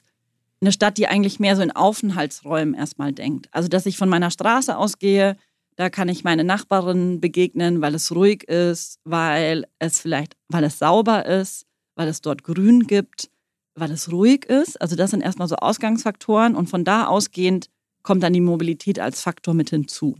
[0.59, 3.47] eine Stadt, die eigentlich mehr so in Aufenthaltsräumen erstmal denkt.
[3.51, 5.37] Also dass ich von meiner Straße ausgehe,
[5.75, 10.79] da kann ich meine Nachbarin begegnen, weil es ruhig ist, weil es vielleicht, weil es
[10.79, 13.29] sauber ist, weil es dort Grün gibt,
[13.75, 14.79] weil es ruhig ist.
[14.81, 17.67] Also das sind erstmal so Ausgangsfaktoren und von da ausgehend
[18.03, 20.17] kommt dann die Mobilität als Faktor mit hinzu.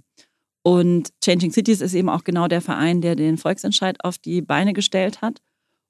[0.63, 4.73] Und Changing Cities ist eben auch genau der Verein, der den Volksentscheid auf die Beine
[4.73, 5.41] gestellt hat.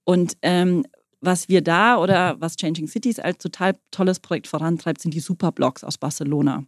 [0.05, 0.85] Und ähm,
[1.19, 5.83] was wir da oder was Changing Cities als total tolles Projekt vorantreibt, sind die Superblocks
[5.83, 6.65] aus Barcelona.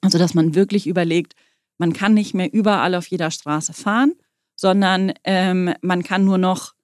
[0.00, 1.34] Also dass man wirklich überlegt,
[1.78, 4.14] man kann nicht mehr überall auf jeder Straße fahren,
[4.56, 6.74] sondern ähm, man kann nur noch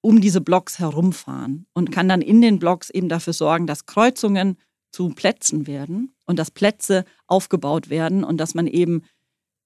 [0.00, 4.58] um diese Blocks herumfahren und kann dann in den Blocks eben dafür sorgen, dass Kreuzungen
[4.92, 9.02] zu Plätzen werden und dass Plätze aufgebaut werden und dass man eben,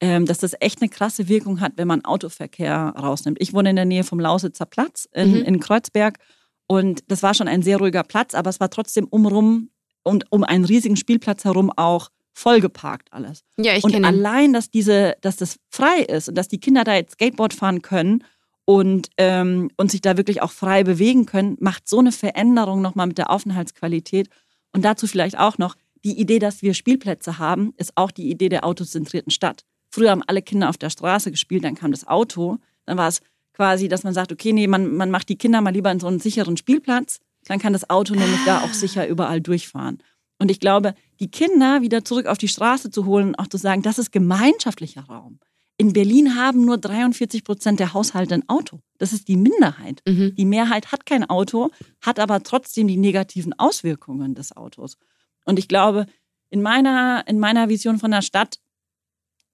[0.01, 3.39] ähm, dass das echt eine krasse Wirkung hat, wenn man Autoverkehr rausnimmt.
[3.41, 5.43] Ich wohne in der Nähe vom Lausitzer Platz in, mhm.
[5.43, 6.19] in Kreuzberg
[6.67, 9.71] Und das war schon ein sehr ruhiger Platz, aber es war trotzdem umrum
[10.03, 13.43] und um einen riesigen Spielplatz herum auch vollgeparkt alles.
[13.59, 16.95] Ja, ich und allein, dass diese, dass das frei ist und dass die Kinder da
[16.95, 18.23] jetzt Skateboard fahren können
[18.65, 23.09] und, ähm, und sich da wirklich auch frei bewegen können, macht so eine Veränderung nochmal
[23.09, 24.29] mit der Aufenthaltsqualität.
[24.73, 25.75] Und dazu vielleicht auch noch,
[26.05, 29.65] die Idee, dass wir Spielplätze haben, ist auch die Idee der autozentrierten Stadt.
[29.91, 33.21] Früher haben alle Kinder auf der Straße gespielt, dann kam das Auto, dann war es
[33.53, 36.07] quasi, dass man sagt, okay, nee, man, man macht die Kinder mal lieber in so
[36.07, 39.99] einen sicheren Spielplatz, dann kann das Auto nämlich da auch sicher überall durchfahren.
[40.39, 43.57] Und ich glaube, die Kinder wieder zurück auf die Straße zu holen und auch zu
[43.57, 45.41] sagen, das ist gemeinschaftlicher Raum.
[45.77, 48.81] In Berlin haben nur 43 Prozent der Haushalte ein Auto.
[48.99, 50.03] Das ist die Minderheit.
[50.07, 50.35] Mhm.
[50.35, 54.99] Die Mehrheit hat kein Auto, hat aber trotzdem die negativen Auswirkungen des Autos.
[55.45, 56.07] Und ich glaube,
[56.51, 58.59] in meiner, in meiner Vision von der Stadt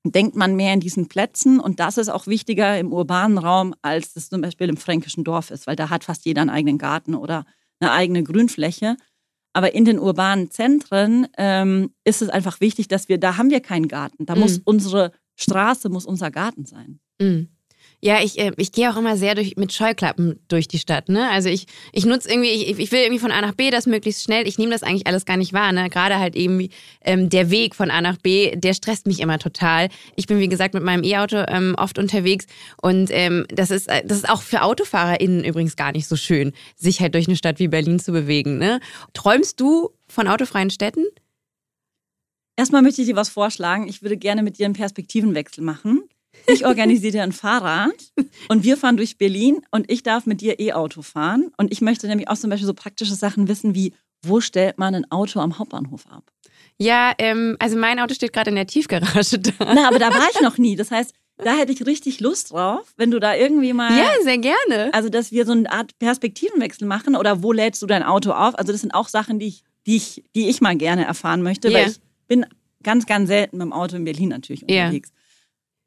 [0.05, 4.13] denkt man mehr in diesen Plätzen und das ist auch wichtiger im urbanen Raum, als
[4.15, 7.15] das zum Beispiel im fränkischen Dorf ist, weil da hat fast jeder einen eigenen Garten
[7.15, 7.45] oder
[7.81, 8.97] eine eigene Grünfläche.
[9.55, 13.61] Aber in den urbanen Zentren ähm, ist es einfach wichtig, dass wir, da haben wir
[13.61, 14.27] keinen Garten.
[14.27, 14.41] Da Mhm.
[14.41, 17.01] muss unsere Straße, muss unser Garten sein.
[17.21, 17.49] Mhm.
[18.01, 21.09] Ja, ich, äh, ich gehe auch immer sehr durch, mit Scheuklappen durch die Stadt.
[21.09, 21.31] Ne?
[21.31, 24.23] Also ich, ich nutze irgendwie, ich, ich will irgendwie von A nach B das möglichst
[24.23, 24.47] schnell.
[24.47, 25.73] Ich nehme das eigentlich alles gar nicht wahr.
[25.73, 25.89] Ne?
[25.89, 26.69] Gerade halt eben
[27.03, 29.89] ähm, der Weg von A nach B, der stresst mich immer total.
[30.17, 32.47] Ich bin, wie gesagt, mit meinem E-Auto ähm, oft unterwegs
[32.83, 36.53] und ähm, das, ist, äh, das ist auch für AutofahrerInnen übrigens gar nicht so schön,
[36.77, 38.59] sich halt durch eine Stadt wie Berlin zu bewegen.
[38.59, 38.81] Ne?
[39.13, 41.05] Träumst du von autofreien Städten?
[42.57, 43.89] Erstmal möchte ich dir was vorschlagen.
[43.89, 46.05] Ich würde gerne mit dir einen Perspektivenwechsel machen.
[46.47, 47.93] Ich organisiere dir ein Fahrrad
[48.49, 51.51] und wir fahren durch Berlin und ich darf mit dir E-Auto fahren.
[51.57, 54.95] Und ich möchte nämlich auch zum Beispiel so praktische Sachen wissen wie, wo stellt man
[54.95, 56.31] ein Auto am Hauptbahnhof ab?
[56.79, 59.53] Ja, ähm, also mein Auto steht gerade in der Tiefgarage da.
[59.61, 60.77] Na, aber da war ich noch nie.
[60.77, 63.97] Das heißt, da hätte ich richtig Lust drauf, wenn du da irgendwie mal.
[63.97, 64.91] Ja, sehr gerne.
[64.93, 68.57] Also, dass wir so eine Art Perspektivenwechsel machen oder wo lädst du dein Auto auf?
[68.59, 71.69] Also, das sind auch Sachen, die ich, die ich, die ich mal gerne erfahren möchte,
[71.71, 71.79] Ja.
[71.81, 72.47] weil ich bin
[72.83, 74.85] ganz, ganz selten mit dem Auto in Berlin natürlich Ja.
[74.87, 75.11] unterwegs.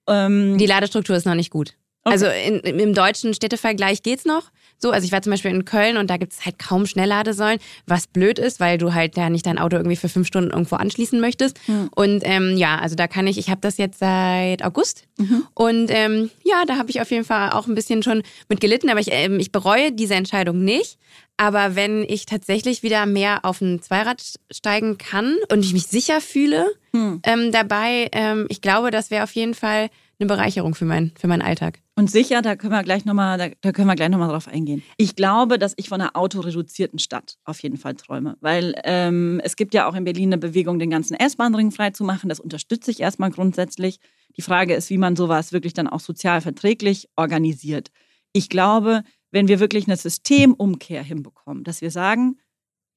[0.08, 1.74] Ähm, Die Ladestruktur ist noch nicht gut.
[2.04, 2.14] Okay.
[2.14, 4.52] Also in, im deutschen Städtevergleich geht's noch.
[4.80, 8.06] So, also ich war zum Beispiel in Köln und da gibt's halt kaum Schnellladesäulen, was
[8.08, 11.20] blöd ist, weil du halt da nicht dein Auto irgendwie für fünf Stunden irgendwo anschließen
[11.20, 11.58] möchtest.
[11.66, 11.90] Hm.
[11.96, 15.48] Und ähm, ja, also da kann ich, ich habe das jetzt seit August Mhm.
[15.56, 18.88] und ähm, ja, da habe ich auf jeden Fall auch ein bisschen schon mit gelitten,
[18.92, 21.00] aber ich, ähm, ich bereue diese Entscheidung nicht.
[21.38, 26.22] Aber wenn ich tatsächlich wieder mehr auf ein Zweirad steigen kann und ich mich sicher
[26.22, 27.20] fühle Hm.
[27.24, 31.28] ähm, dabei, ähm, ich glaube, das wäre auf jeden Fall eine Bereicherung für, mein, für
[31.28, 31.80] meinen Alltag.
[31.96, 34.82] Und sicher, da können wir gleich nochmal, da, da können wir gleich nochmal drauf eingehen.
[34.98, 38.36] Ich glaube, dass ich von einer autoreduzierten Stadt auf jeden Fall träume.
[38.42, 42.30] Weil ähm, es gibt ja auch in Berlin eine Bewegung, den ganzen S-Bahn-Ring freizumachen.
[42.30, 44.00] Das unterstütze ich erstmal grundsätzlich.
[44.38, 47.92] Die Frage ist, wie man sowas wirklich dann auch sozial verträglich organisiert.
[48.34, 52.38] Ich glaube, wenn wir wirklich eine Systemumkehr hinbekommen, dass wir sagen,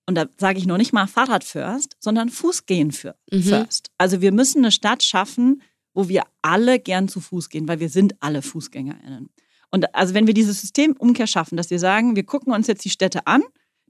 [0.06, 3.42] und da sage ich noch nicht mal Fahrrad first, sondern Fußgehen für, Mhm.
[3.42, 3.90] first.
[3.98, 5.62] Also wir müssen eine Stadt schaffen,
[5.94, 9.30] wo wir alle gern zu Fuß gehen, weil wir sind alle FußgängerInnen.
[9.70, 12.90] Und also wenn wir dieses Systemumkehr schaffen, dass wir sagen, wir gucken uns jetzt die
[12.90, 13.42] Städte an,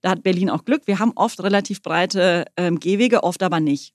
[0.02, 3.94] da hat Berlin auch Glück, wir haben oft relativ breite ähm, Gehwege, oft aber nicht.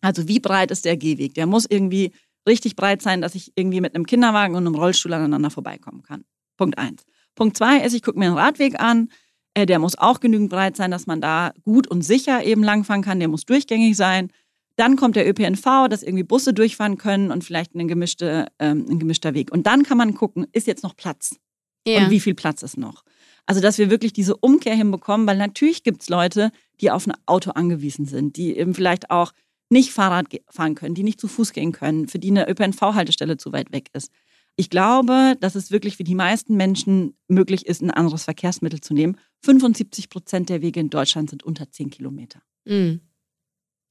[0.00, 1.34] Also wie breit ist der Gehweg?
[1.34, 2.12] Der muss irgendwie
[2.46, 6.24] richtig breit sein, dass ich irgendwie mit einem Kinderwagen und einem Rollstuhl aneinander vorbeikommen kann.
[6.56, 7.04] Punkt eins.
[7.34, 9.10] Punkt zwei ist, ich gucke mir einen Radweg an,
[9.54, 13.02] äh, der muss auch genügend breit sein, dass man da gut und sicher eben langfahren
[13.02, 14.30] kann, der muss durchgängig sein.
[14.76, 18.98] Dann kommt der ÖPNV, dass irgendwie Busse durchfahren können und vielleicht ein, gemischte, ähm, ein
[18.98, 19.50] gemischter Weg.
[19.50, 21.36] Und dann kann man gucken, ist jetzt noch Platz?
[22.04, 23.02] Und wie viel Platz ist noch?
[23.46, 27.14] Also, dass wir wirklich diese Umkehr hinbekommen, weil natürlich gibt es Leute, die auf ein
[27.26, 29.32] Auto angewiesen sind, die eben vielleicht auch
[29.70, 33.52] nicht Fahrrad fahren können, die nicht zu Fuß gehen können, für die eine ÖPNV-Haltestelle zu
[33.52, 34.10] weit weg ist.
[34.56, 38.94] Ich glaube, dass es wirklich für die meisten Menschen möglich ist, ein anderes Verkehrsmittel zu
[38.94, 39.16] nehmen.
[39.42, 42.40] 75 Prozent der Wege in Deutschland sind unter 10 Kilometer.
[42.64, 43.00] Mhm.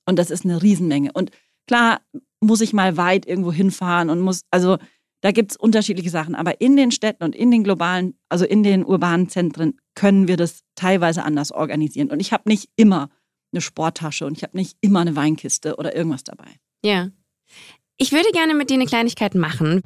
[0.06, 1.12] Und das ist eine Riesenmenge.
[1.14, 1.32] Und
[1.68, 2.02] klar
[2.40, 4.78] muss ich mal weit irgendwo hinfahren und muss, also
[5.22, 6.36] da gibt es unterschiedliche Sachen.
[6.36, 10.38] Aber in den Städten und in den globalen, also in den urbanen Zentren können wir
[10.38, 12.10] das teilweise anders organisieren.
[12.12, 13.10] Und ich habe nicht immer
[13.52, 16.48] eine Sporttasche und ich habe nicht immer eine Weinkiste oder irgendwas dabei.
[16.84, 17.10] Ja.
[17.98, 19.82] Ich würde gerne mit dir eine Kleinigkeit machen.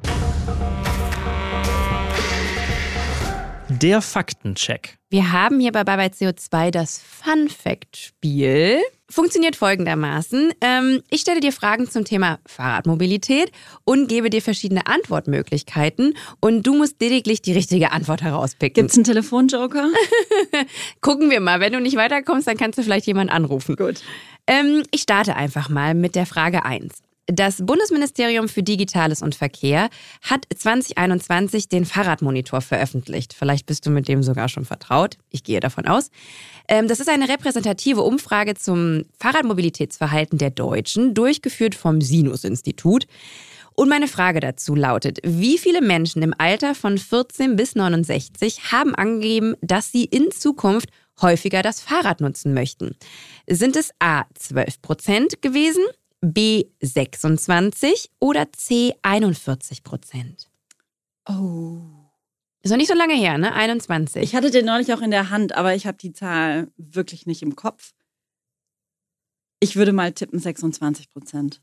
[3.68, 4.98] Der Faktencheck.
[5.08, 8.80] Wir haben hier bei Bye Bye CO2 das Fun Fact Spiel.
[9.10, 10.52] Funktioniert folgendermaßen.
[10.60, 13.50] Ähm, ich stelle dir Fragen zum Thema Fahrradmobilität
[13.84, 18.74] und gebe dir verschiedene Antwortmöglichkeiten und du musst lediglich die richtige Antwort herauspicken.
[18.74, 19.88] Gibt es einen Telefonjoker?
[21.00, 21.58] Gucken wir mal.
[21.58, 23.74] Wenn du nicht weiterkommst, dann kannst du vielleicht jemand anrufen.
[23.74, 24.02] Gut.
[24.46, 27.02] Ähm, ich starte einfach mal mit der Frage 1.
[27.32, 29.88] Das Bundesministerium für Digitales und Verkehr
[30.22, 33.34] hat 2021 den Fahrradmonitor veröffentlicht.
[33.34, 35.16] Vielleicht bist du mit dem sogar schon vertraut.
[35.30, 36.10] Ich gehe davon aus.
[36.66, 43.06] Ähm, das ist eine repräsentative Umfrage zum Fahrradmobilitätsverhalten der Deutschen, durchgeführt vom Sinus-Institut.
[43.76, 48.94] Und meine Frage dazu lautet, wie viele Menschen im Alter von 14 bis 69 haben
[48.96, 50.88] angegeben, dass sie in Zukunft
[51.22, 52.96] häufiger das Fahrrad nutzen möchten?
[53.46, 55.84] Sind es A 12 Prozent gewesen,
[56.20, 60.50] B 26 oder C 41 Prozent?
[61.28, 61.80] Oh.
[62.62, 63.54] Ist noch nicht so lange her, ne?
[63.54, 64.22] 21.
[64.22, 67.42] Ich hatte den neulich auch in der Hand, aber ich habe die Zahl wirklich nicht
[67.42, 67.94] im Kopf.
[69.60, 71.60] Ich würde mal tippen 26 Prozent.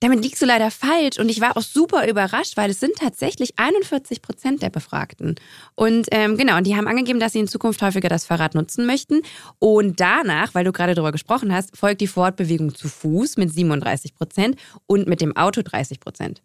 [0.00, 3.54] Damit liegst du leider falsch und ich war auch super überrascht, weil es sind tatsächlich
[3.56, 5.36] 41 Prozent der Befragten.
[5.74, 8.84] Und ähm, genau, und die haben angegeben, dass sie in Zukunft häufiger das Fahrrad nutzen
[8.84, 9.22] möchten.
[9.58, 14.14] Und danach, weil du gerade darüber gesprochen hast, folgt die Fortbewegung zu Fuß mit 37
[14.14, 14.56] Prozent
[14.86, 16.42] und mit dem Auto 30 Prozent.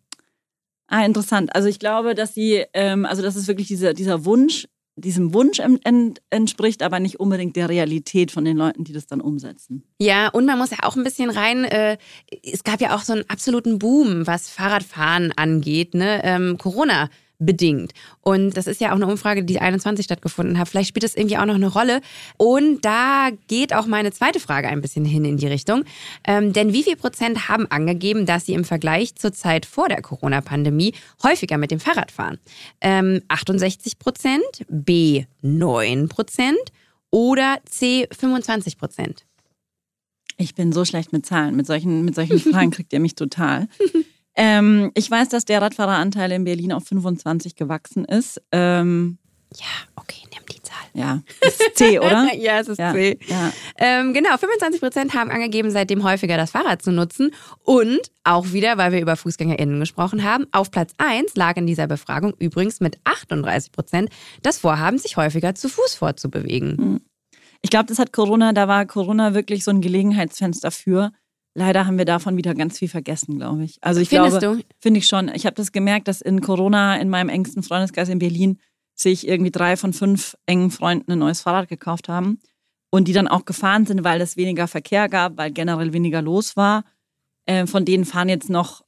[0.87, 1.53] Ah, interessant.
[1.53, 4.67] Also ich glaube, dass sie, ähm, also das ist wirklich dieser, dieser Wunsch,
[5.01, 9.21] diesem Wunsch ent, entspricht, aber nicht unbedingt der Realität von den Leuten, die das dann
[9.21, 9.83] umsetzen.
[9.99, 11.97] Ja, und man muss ja auch ein bisschen rein, äh,
[12.43, 16.21] es gab ja auch so einen absoluten Boom, was Fahrradfahren angeht, ne?
[16.23, 17.09] Ähm, Corona
[17.41, 17.93] bedingt.
[18.21, 20.69] Und das ist ja auch eine Umfrage, die 21 stattgefunden hat.
[20.69, 22.01] Vielleicht spielt das irgendwie auch noch eine Rolle.
[22.37, 25.83] Und da geht auch meine zweite Frage ein bisschen hin in die Richtung.
[26.25, 30.01] Ähm, denn wie viel Prozent haben angegeben, dass sie im Vergleich zur Zeit vor der
[30.01, 32.39] Corona-Pandemie häufiger mit dem Fahrrad fahren?
[32.79, 36.59] Ähm, 68 Prozent, B 9 Prozent
[37.09, 39.25] oder C 25 Prozent?
[40.37, 41.55] Ich bin so schlecht mit Zahlen.
[41.55, 43.67] Mit solchen, mit solchen Fragen kriegt ihr mich total.
[44.43, 48.41] Ähm, ich weiß, dass der Radfahreranteil in Berlin auf 25 gewachsen ist.
[48.51, 49.19] Ähm,
[49.55, 50.77] ja, okay, nimm die Zahl.
[50.95, 52.33] Ja, ist C, oder?
[52.35, 53.19] ja, es ist ja, C.
[53.27, 53.53] Ja.
[53.77, 57.29] Ähm, genau, 25 Prozent haben angegeben, seitdem häufiger das Fahrrad zu nutzen.
[57.63, 61.85] Und auch wieder, weil wir über FußgängerInnen gesprochen haben, auf Platz 1 lag in dieser
[61.85, 64.09] Befragung übrigens mit 38 Prozent
[64.41, 66.77] das Vorhaben, sich häufiger zu Fuß fortzubewegen.
[66.77, 67.01] Hm.
[67.61, 71.11] Ich glaube, das hat Corona, da war Corona wirklich so ein Gelegenheitsfenster für,
[71.53, 73.77] Leider haben wir davon wieder ganz viel vergessen, glaube ich.
[73.81, 75.29] Also ich Findest glaube, finde ich schon.
[75.29, 78.59] Ich habe das gemerkt, dass in Corona in meinem engsten Freundeskreis in Berlin
[78.95, 82.39] sich irgendwie drei von fünf engen Freunden ein neues Fahrrad gekauft haben
[82.89, 86.55] und die dann auch gefahren sind, weil es weniger Verkehr gab, weil generell weniger los
[86.55, 86.83] war.
[87.45, 88.83] Äh, von denen fahren jetzt noch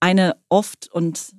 [0.00, 1.32] eine oft und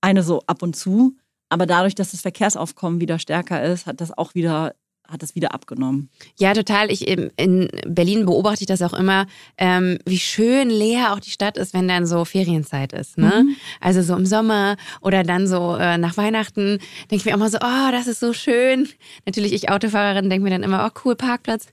[0.00, 1.16] eine so ab und zu.
[1.50, 4.74] Aber dadurch, dass das Verkehrsaufkommen wieder stärker ist, hat das auch wieder
[5.08, 6.08] hat es wieder abgenommen.
[6.38, 6.90] Ja, total.
[6.90, 9.26] Ich in Berlin beobachte ich das auch immer,
[9.58, 13.18] ähm, wie schön leer auch die Stadt ist, wenn dann so Ferienzeit ist.
[13.18, 13.44] Ne?
[13.44, 13.56] Mhm.
[13.80, 16.78] Also so im Sommer oder dann so äh, nach Weihnachten
[17.10, 18.88] denke ich mir auch mal so, oh, das ist so schön.
[19.26, 21.66] Natürlich ich Autofahrerin denke mir dann immer, oh cool Parkplatz.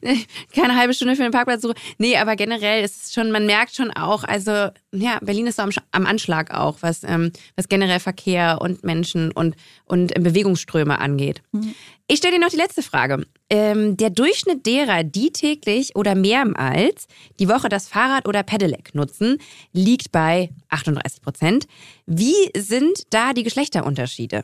[0.54, 1.74] Keine halbe Stunde für den Parkplatz suche.
[1.98, 5.62] Nee, aber generell ist es schon, man merkt schon auch, also ja, Berlin ist so
[5.62, 11.42] am, am Anschlag auch, was, ähm, was generell Verkehr und Menschen und, und Bewegungsströme angeht.
[11.52, 11.74] Mhm.
[12.12, 13.24] Ich stelle dir noch die letzte Frage.
[13.50, 17.06] Ähm, der Durchschnitt derer, die täglich oder mehrmals
[17.38, 19.38] die Woche das Fahrrad oder Pedelec nutzen,
[19.72, 21.66] liegt bei 38 Prozent.
[22.06, 24.42] Wie sind da die Geschlechterunterschiede?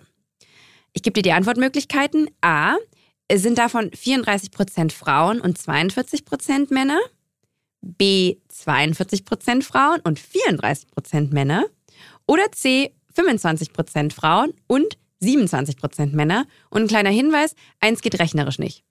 [0.92, 2.30] Ich gebe dir die Antwortmöglichkeiten.
[2.40, 2.76] A.
[3.32, 7.00] Sind davon 34 Prozent Frauen und 42 Prozent Männer?
[7.80, 8.36] B.
[8.46, 11.64] 42 Prozent Frauen und 34 Prozent Männer?
[12.28, 12.94] Oder C.
[13.16, 16.46] 25 Prozent Frauen und 27 Prozent Männer.
[16.70, 18.84] Und ein kleiner Hinweis, eins geht rechnerisch nicht.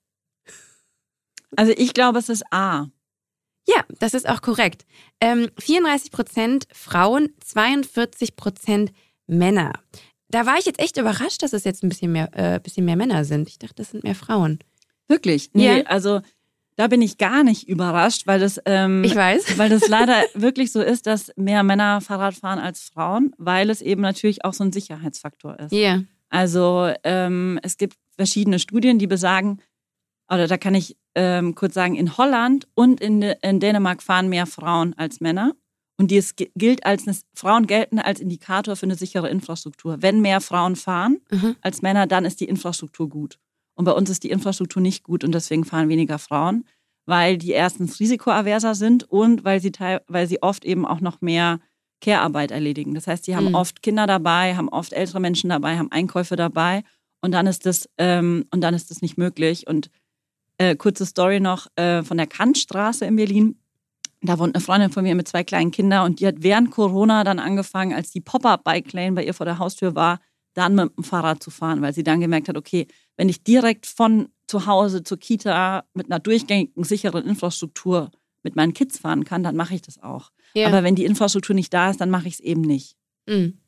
[1.56, 2.88] Also ich glaube, es ist A.
[3.68, 4.86] Ja, das ist auch korrekt.
[5.20, 8.92] Ähm, 34 Prozent Frauen, 42 Prozent
[9.26, 9.72] Männer.
[10.28, 12.96] Da war ich jetzt echt überrascht, dass es jetzt ein bisschen mehr, äh, bisschen mehr
[12.96, 13.48] Männer sind.
[13.48, 14.58] Ich dachte, das sind mehr Frauen.
[15.08, 15.50] Wirklich?
[15.52, 15.86] Nee, ja.
[15.86, 16.20] also
[16.76, 19.58] da bin ich gar nicht überrascht, weil das, ähm, ich weiß.
[19.58, 23.82] weil das leider wirklich so ist, dass mehr Männer Fahrrad fahren als Frauen, weil es
[23.82, 25.72] eben natürlich auch so ein Sicherheitsfaktor ist.
[25.72, 25.78] Ja.
[25.78, 26.04] Yeah.
[26.36, 29.62] Also ähm, es gibt verschiedene Studien, die besagen,
[30.30, 34.44] oder da kann ich ähm, kurz sagen, in Holland und in, in, Dänemark fahren mehr
[34.44, 35.54] Frauen als Männer.
[35.96, 40.02] Und dies gilt als eine, Frauen gelten als Indikator für eine sichere Infrastruktur.
[40.02, 41.56] Wenn mehr Frauen fahren mhm.
[41.62, 43.38] als Männer, dann ist die Infrastruktur gut.
[43.74, 46.66] Und bei uns ist die Infrastruktur nicht gut und deswegen fahren weniger Frauen,
[47.06, 49.72] weil die erstens risikoaverser sind und weil sie,
[50.06, 51.60] weil sie oft eben auch noch mehr
[52.00, 52.94] Care-Arbeit erledigen.
[52.94, 53.54] Das heißt, die haben mhm.
[53.54, 56.82] oft Kinder dabei, haben oft ältere Menschen dabei, haben Einkäufe dabei
[57.20, 59.66] und dann ist das, ähm, und dann ist das nicht möglich.
[59.66, 59.90] Und
[60.58, 63.58] äh, kurze Story noch äh, von der Kantstraße in Berlin.
[64.22, 67.24] Da wohnt eine Freundin von mir mit zwei kleinen Kindern und die hat während Corona
[67.24, 70.20] dann angefangen, als die Pop-Up-Bike-Lane bei ihr vor der Haustür war,
[70.54, 72.86] dann mit dem Fahrrad zu fahren, weil sie dann gemerkt hat, okay,
[73.16, 78.10] wenn ich direkt von zu Hause zur Kita mit einer durchgängigen, sicheren Infrastruktur
[78.42, 80.30] mit meinen Kids fahren kann, dann mache ich das auch.
[80.56, 80.68] Ja.
[80.68, 82.96] Aber wenn die Infrastruktur nicht da ist, dann mache ich es eben nicht.
[83.26, 83.58] Mhm.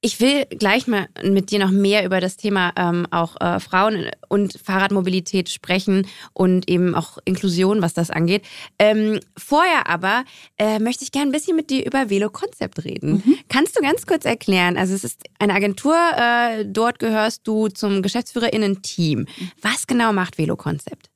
[0.00, 4.10] Ich will gleich mal mit dir noch mehr über das Thema ähm, auch äh, Frauen
[4.28, 8.42] und Fahrradmobilität sprechen und eben auch Inklusion, was das angeht.
[8.78, 10.24] Ähm, vorher aber
[10.58, 13.22] äh, möchte ich gerne ein bisschen mit dir über Velo Concept reden.
[13.24, 13.38] Mhm.
[13.48, 14.76] Kannst du ganz kurz erklären?
[14.76, 19.26] Also es ist eine Agentur, äh, dort gehörst du zum Geschäftsführerinnen-Team.
[19.62, 21.08] Was genau macht Velo Concept?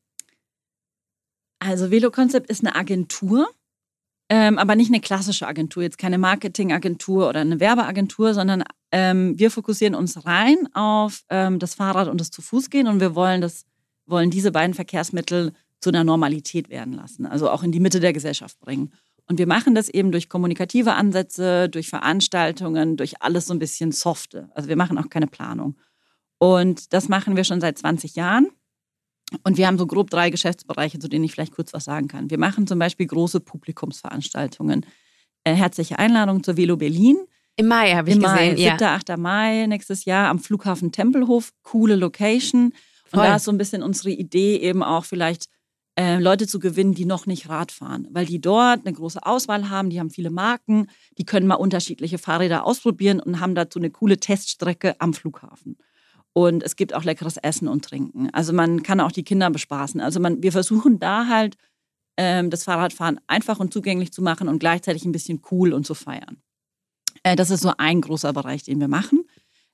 [1.59, 3.51] Also Velo Concept ist eine Agentur
[4.31, 8.63] ähm, aber nicht eine klassische Agentur, jetzt keine Marketingagentur oder eine Werbeagentur, sondern
[8.93, 13.01] ähm, wir fokussieren uns rein auf ähm, das Fahrrad und das zu Fuß gehen und
[13.01, 13.65] wir wollen, das,
[14.07, 18.13] wollen diese beiden Verkehrsmittel zu einer Normalität werden lassen, also auch in die Mitte der
[18.13, 18.93] Gesellschaft bringen.
[19.27, 23.93] Und wir machen das eben durch kommunikative Ansätze, durch Veranstaltungen, durch alles so ein bisschen
[23.93, 24.49] softe.
[24.55, 25.77] Also wir machen auch keine Planung.
[26.39, 28.49] Und das machen wir schon seit 20 Jahren.
[29.43, 32.31] Und wir haben so grob drei Geschäftsbereiche, zu denen ich vielleicht kurz was sagen kann.
[32.31, 34.87] Wir machen zum Beispiel große Publikumsveranstaltungen.
[35.45, 37.19] Äh, herzliche Einladung zur Velo Berlin.
[37.57, 38.37] Im Mai habe ich Im gesehen.
[38.37, 38.79] Mai, 7.
[38.81, 38.95] Ja.
[38.95, 39.19] 8.
[39.19, 41.53] Mai nächstes Jahr am Flughafen Tempelhof.
[41.63, 42.73] Coole Location.
[43.05, 43.21] Voll.
[43.21, 45.47] Und da ist so ein bisschen unsere Idee eben auch vielleicht
[45.99, 49.69] äh, Leute zu gewinnen, die noch nicht Rad fahren, weil die dort eine große Auswahl
[49.69, 50.87] haben, die haben viele Marken,
[51.19, 55.77] die können mal unterschiedliche Fahrräder ausprobieren und haben dazu eine coole Teststrecke am Flughafen.
[56.33, 58.31] Und es gibt auch leckeres Essen und Trinken.
[58.33, 60.01] Also man kann auch die Kinder bespaßen.
[60.01, 61.57] Also man, wir versuchen da halt
[62.17, 65.95] ähm, das Fahrradfahren einfach und zugänglich zu machen und gleichzeitig ein bisschen cool und zu
[65.95, 66.43] feiern.
[67.23, 69.25] Äh, das ist so ein großer Bereich, den wir machen.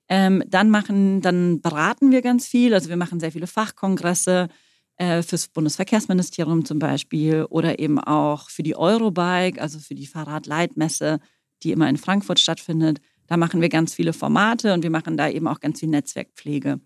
[0.07, 2.73] Ähm, dann machen, dann beraten wir ganz viel.
[2.73, 4.49] Also wir machen sehr viele Fachkongresse
[4.97, 11.19] äh, fürs Bundesverkehrsministerium zum Beispiel oder eben auch für die Eurobike, also für die Fahrradleitmesse,
[11.63, 13.01] die immer in Frankfurt stattfindet.
[13.27, 16.79] Da machen wir ganz viele Formate und wir machen da eben auch ganz viel Netzwerkpflege.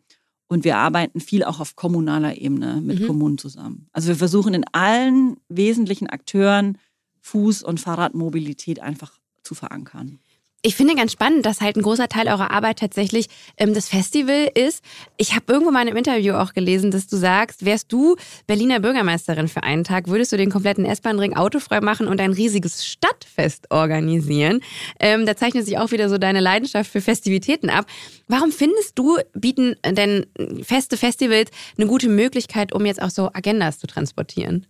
[0.47, 3.07] Und wir arbeiten viel auch auf kommunaler Ebene mit mhm.
[3.07, 3.87] Kommunen zusammen.
[3.91, 6.77] Also wir versuchen in allen wesentlichen Akteuren
[7.23, 10.19] Fuß- und Fahrradmobilität einfach zu verankern
[10.61, 14.49] ich finde ganz spannend, dass halt ein großer Teil eurer Arbeit tatsächlich ähm, das Festival
[14.53, 14.83] ist.
[15.15, 18.81] Ich habe irgendwo mal in einem Interview auch gelesen, dass du sagst, wärst du Berliner
[18.81, 23.71] Bürgermeisterin für einen Tag, würdest du den kompletten S-Bahn-Ring autofrei machen und ein riesiges Stadtfest
[23.71, 24.59] organisieren.
[24.99, 27.85] Ähm, da zeichnet sich auch wieder so deine Leidenschaft für Festivitäten ab.
[28.27, 30.25] Warum findest du, bieten denn
[30.61, 34.65] feste Festivals eine gute Möglichkeit, um jetzt auch so Agendas zu transportieren?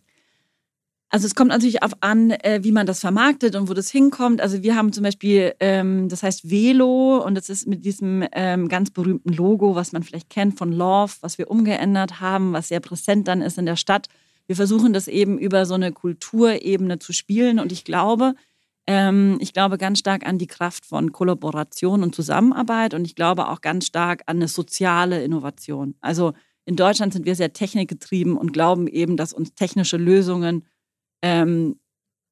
[1.11, 4.41] Also es kommt natürlich auf an, äh, wie man das vermarktet und wo das hinkommt.
[4.41, 8.67] Also wir haben zum Beispiel, ähm, das heißt Velo und das ist mit diesem ähm,
[8.67, 12.79] ganz berühmten Logo, was man vielleicht kennt von Love, was wir umgeändert haben, was sehr
[12.79, 14.07] präsent dann ist in der Stadt.
[14.45, 18.35] Wir versuchen das eben über so eine Kulturebene zu spielen und ich glaube,
[18.85, 23.47] ähm, ich glaube ganz stark an die Kraft von Kollaboration und Zusammenarbeit und ich glaube
[23.47, 25.95] auch ganz stark an eine soziale Innovation.
[26.01, 26.33] Also
[26.65, 30.65] in Deutschland sind wir sehr technikgetrieben und glauben eben, dass uns technische Lösungen
[31.21, 31.79] ähm,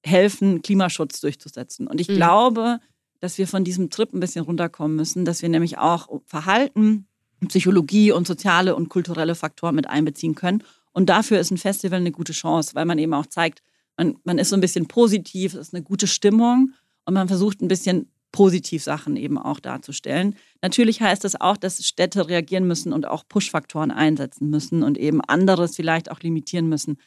[0.03, 1.87] helfen, Klimaschutz durchzusetzen.
[1.87, 2.15] Und ich mhm.
[2.15, 2.79] glaube,
[3.19, 7.07] dass wir von diesem Trip ein bisschen runterkommen müssen, dass wir nämlich auch Verhalten,
[7.47, 10.63] Psychologie und soziale und kulturelle Faktoren mit einbeziehen können.
[10.91, 13.61] Und dafür ist ein Festival eine gute Chance, weil man eben auch zeigt,
[13.97, 16.73] man, man ist so ein bisschen positiv, es ist eine gute Stimmung
[17.05, 20.35] und man versucht ein bisschen positiv Sachen eben auch darzustellen.
[20.61, 25.21] Natürlich heißt das auch, dass Städte reagieren müssen und auch Push-Faktoren einsetzen müssen und eben
[25.21, 26.97] anderes vielleicht auch limitieren müssen.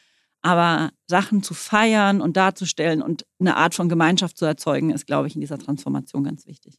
[0.42, 5.28] Aber Sachen zu feiern und darzustellen und eine Art von Gemeinschaft zu erzeugen, ist, glaube
[5.28, 6.78] ich, in dieser Transformation ganz wichtig.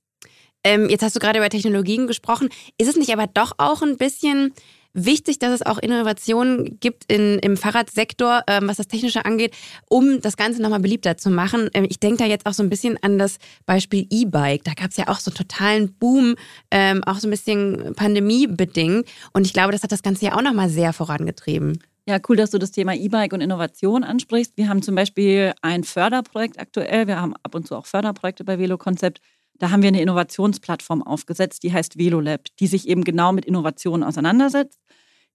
[0.64, 2.50] Ähm, jetzt hast du gerade über Technologien gesprochen.
[2.78, 4.54] Ist es nicht aber doch auch ein bisschen
[4.94, 9.56] wichtig, dass es auch Innovationen gibt in, im Fahrradsektor, ähm, was das Technische angeht,
[9.90, 11.70] um das Ganze nochmal beliebter zu machen.
[11.74, 14.64] Ähm, ich denke da jetzt auch so ein bisschen an das Beispiel E-Bike.
[14.64, 16.36] Da gab es ja auch so einen totalen Boom,
[16.72, 19.08] ähm, auch so ein bisschen pandemiebedingt.
[19.34, 21.80] Und ich glaube, das hat das Ganze ja auch nochmal sehr vorangetrieben.
[22.08, 24.58] Ja, cool, dass du das Thema E-Bike und Innovation ansprichst.
[24.58, 27.06] Wir haben zum Beispiel ein Förderprojekt aktuell.
[27.08, 29.22] Wir haben ab und zu auch Förderprojekte bei Velo Konzept.
[29.60, 34.04] Da haben wir eine Innovationsplattform aufgesetzt, die heißt VeloLab, die sich eben genau mit Innovationen
[34.04, 34.80] auseinandersetzt,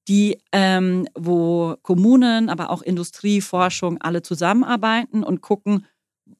[0.08, 5.86] die, ähm, wo Kommunen, aber auch Industrie, Forschung alle zusammenarbeiten und gucken,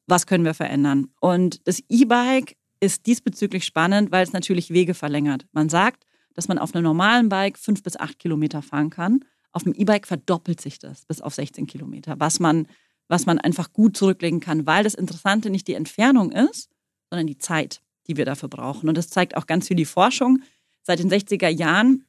[0.05, 1.07] was können wir verändern.
[1.21, 5.45] Und das E-Bike ist diesbezüglich spannend, weil es natürlich Wege verlängert.
[5.53, 6.03] Man sagt,
[6.33, 9.21] dass man auf einem normalen Bike fünf bis acht Kilometer fahren kann.
[9.51, 12.67] Auf dem E-Bike verdoppelt sich das bis auf 16 Kilometer, was man,
[13.07, 16.69] was man einfach gut zurücklegen kann, weil das Interessante nicht die Entfernung ist,
[17.09, 18.89] sondern die Zeit, die wir dafür brauchen.
[18.89, 20.43] Und das zeigt auch ganz viel die Forschung.
[20.83, 22.05] Seit den 60er Jahren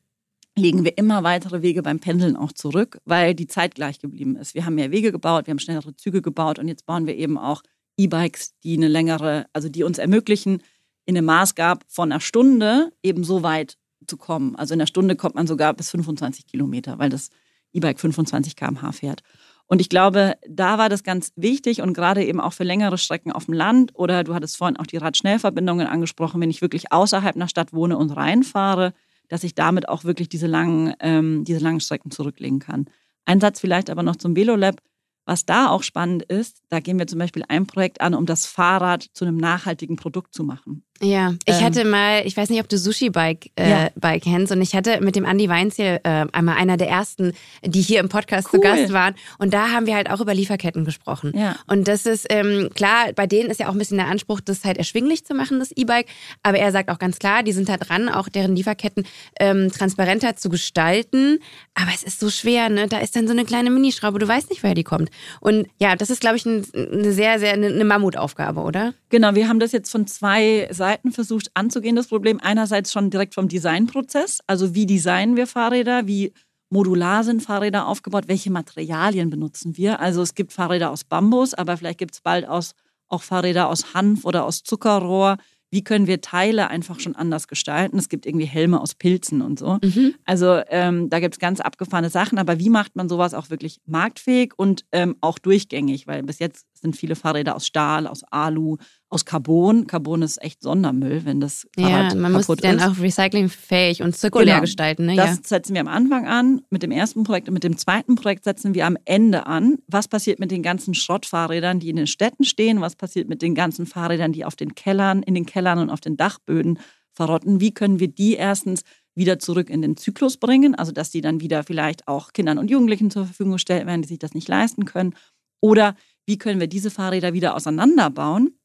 [0.58, 4.54] legen wir immer weitere Wege beim Pendeln auch zurück, weil die Zeit gleich geblieben ist.
[4.54, 7.38] Wir haben mehr Wege gebaut, wir haben schnellere Züge gebaut und jetzt bauen wir eben
[7.38, 7.62] auch
[7.96, 10.62] E-Bikes, die eine längere, also die uns ermöglichen,
[11.06, 13.78] in einem Maßgab von einer Stunde eben so weit
[14.08, 14.56] zu kommen.
[14.56, 17.30] Also in einer Stunde kommt man sogar bis 25 Kilometer, weil das
[17.72, 19.22] E-Bike 25 km/h fährt.
[19.66, 23.32] Und ich glaube, da war das ganz wichtig und gerade eben auch für längere Strecken
[23.32, 27.36] auf dem Land oder du hattest vorhin auch die Radschnellverbindungen angesprochen, wenn ich wirklich außerhalb
[27.36, 28.94] einer Stadt wohne und reinfahre,
[29.28, 32.86] dass ich damit auch wirklich diese langen, ähm, diese langen Strecken zurücklegen kann.
[33.26, 34.80] Ein Satz vielleicht aber noch zum Velolab.
[35.26, 38.46] Was da auch spannend ist, da gehen wir zum Beispiel ein Projekt an, um das
[38.46, 40.84] Fahrrad zu einem nachhaltigen Produkt zu machen.
[41.00, 41.64] Ja, ich Ähm.
[41.64, 43.88] hatte mal, ich weiß nicht, ob du Sushi Bike, äh, Ja.
[43.94, 47.32] Bike kennst, und ich hatte mit dem Andi Weins hier äh, einmal einer der ersten,
[47.64, 48.58] die hier im Podcast Cool.
[48.60, 49.14] zu Gast waren.
[49.38, 51.32] Und da haben wir halt auch über Lieferketten gesprochen.
[51.36, 51.54] Ja.
[51.68, 54.64] Und das ist ähm, klar, bei denen ist ja auch ein bisschen der Anspruch, das
[54.64, 56.06] halt erschwinglich zu machen, das E-Bike.
[56.42, 59.06] Aber er sagt auch ganz klar, die sind da dran, auch deren Lieferketten
[59.38, 61.38] ähm, transparenter zu gestalten.
[61.74, 62.88] Aber es ist so schwer, ne?
[62.88, 65.10] Da ist dann so eine kleine Minischraube, du weißt nicht, woher die kommt.
[65.40, 68.94] Und ja, das ist, glaube ich, ein, eine sehr, sehr eine, eine Mammutaufgabe, oder?
[69.10, 72.40] Genau, wir haben das jetzt von zwei Seiten versucht anzugehen, das Problem.
[72.42, 76.32] Einerseits schon direkt vom Designprozess, also wie designen wir Fahrräder, wie
[76.70, 80.00] modular sind Fahrräder aufgebaut, welche Materialien benutzen wir.
[80.00, 82.74] Also es gibt Fahrräder aus Bambus, aber vielleicht gibt es bald aus,
[83.08, 85.38] auch Fahrräder aus Hanf oder aus Zuckerrohr.
[85.70, 87.98] Wie können wir Teile einfach schon anders gestalten?
[87.98, 89.78] Es gibt irgendwie Helme aus Pilzen und so.
[90.24, 93.80] Also ähm, da gibt es ganz abgefahrene Sachen, aber wie macht man sowas auch wirklich
[93.84, 96.06] marktfähig und ähm, auch durchgängig?
[96.06, 98.78] Weil bis jetzt sind viele Fahrräder aus Stahl, aus Alu,
[99.10, 99.86] aus Carbon.
[99.86, 102.84] Carbon ist echt Sondermüll, wenn das Fahrrad Ja, man muss kaputt die dann ist.
[102.86, 104.60] auch recyclingfähig und zirkulär Genau.
[104.62, 105.06] gestalten.
[105.06, 105.16] Ne?
[105.16, 105.42] Das ja.
[105.42, 108.74] setzen wir am Anfang an mit dem ersten Projekt und mit dem zweiten Projekt setzen
[108.74, 109.76] wir am Ende an.
[109.86, 112.80] Was passiert mit den ganzen Schrottfahrrädern, die in den Städten stehen?
[112.80, 116.00] Was passiert mit den ganzen Fahrrädern, die auf den Kellern, in den Kellern und auf
[116.00, 116.78] den Dachböden
[117.14, 117.60] verrotten?
[117.60, 118.82] Wie können wir die erstens
[119.14, 120.74] wieder zurück in den Zyklus bringen?
[120.74, 124.08] Also, dass die dann wieder vielleicht auch Kindern und Jugendlichen zur Verfügung gestellt werden, die
[124.08, 125.14] sich das nicht leisten können.
[125.60, 125.96] Oder
[126.26, 128.57] wie können wir diese Fahrräder wieder auseinanderbauen,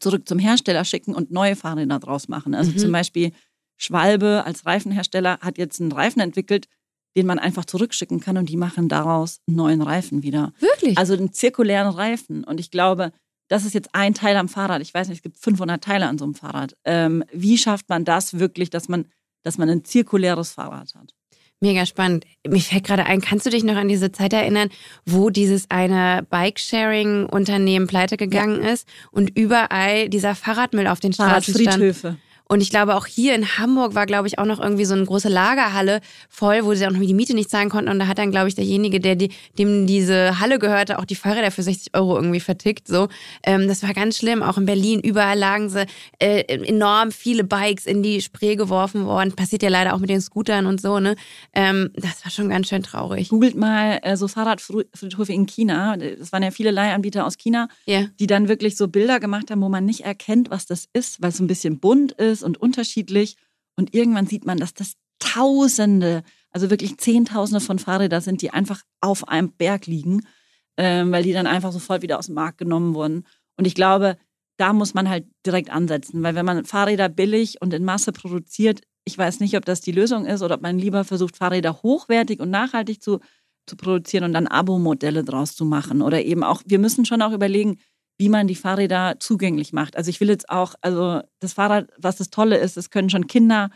[0.00, 2.54] zurück zum Hersteller schicken und neue Fahrräder draus machen?
[2.54, 2.78] Also Mhm.
[2.78, 3.32] zum Beispiel
[3.76, 6.68] Schwalbe als Reifenhersteller hat jetzt einen Reifen entwickelt,
[7.16, 10.52] den man einfach zurückschicken kann und die machen daraus einen neuen Reifen wieder.
[10.60, 10.96] Wirklich?
[10.96, 12.44] Also einen zirkulären Reifen.
[12.44, 13.12] Und ich glaube,
[13.48, 14.80] das ist jetzt ein Teil am Fahrrad.
[14.80, 16.74] Ich weiß nicht, es gibt 500 Teile an so einem Fahrrad.
[16.84, 19.06] Ähm, wie schafft man das wirklich, dass man,
[19.42, 21.12] dass man ein zirkuläres Fahrrad hat?
[21.62, 22.24] Mega spannend.
[22.44, 24.68] Mir fällt gerade ein, kannst du dich noch an diese Zeit erinnern,
[25.06, 31.66] wo dieses eine Bike-Sharing-Unternehmen pleite gegangen ist und überall dieser Fahrradmüll auf den Straßen stand?
[31.66, 32.16] Fahrradfriedhöfe.
[32.52, 35.06] Und ich glaube, auch hier in Hamburg war, glaube ich, auch noch irgendwie so eine
[35.06, 37.90] große Lagerhalle voll, wo sie auch noch die Miete nicht zahlen konnten.
[37.90, 41.14] Und da hat dann, glaube ich, derjenige, der die, dem diese Halle gehörte, auch die
[41.14, 42.88] Fahrräder für 60 Euro irgendwie vertickt.
[42.88, 43.08] So,
[43.42, 44.42] ähm, das war ganz schlimm.
[44.42, 45.86] Auch in Berlin, überall lagen sie
[46.18, 49.32] äh, enorm viele Bikes in die Spree geworfen worden.
[49.32, 51.00] Passiert ja leider auch mit den Scootern und so.
[51.00, 51.16] Ne,
[51.54, 53.30] ähm, das war schon ganz schön traurig.
[53.30, 55.96] Googelt mal äh, so Fahrradfriedhöfe in China.
[55.96, 57.68] Das waren ja viele Leihanbieter aus China.
[57.86, 58.08] Ja.
[58.20, 61.30] die dann wirklich so Bilder gemacht haben, wo man nicht erkennt, was das ist, weil
[61.30, 63.36] es so ein bisschen bunt ist und unterschiedlich.
[63.76, 68.82] Und irgendwann sieht man, dass das Tausende, also wirklich Zehntausende von Fahrrädern sind, die einfach
[69.00, 70.26] auf einem Berg liegen,
[70.76, 73.26] ähm, weil die dann einfach sofort wieder aus dem Markt genommen wurden.
[73.56, 74.16] Und ich glaube,
[74.56, 78.80] da muss man halt direkt ansetzen, weil wenn man Fahrräder billig und in Masse produziert,
[79.04, 82.40] ich weiß nicht, ob das die Lösung ist oder ob man lieber versucht, Fahrräder hochwertig
[82.40, 83.20] und nachhaltig zu,
[83.66, 86.02] zu produzieren und dann Abo-Modelle draus zu machen.
[86.02, 87.78] Oder eben auch, wir müssen schon auch überlegen,
[88.22, 89.96] wie man die Fahrräder zugänglich macht.
[89.96, 93.26] Also ich will jetzt auch, also das Fahrrad, was das Tolle ist, es können schon
[93.26, 93.70] Kinder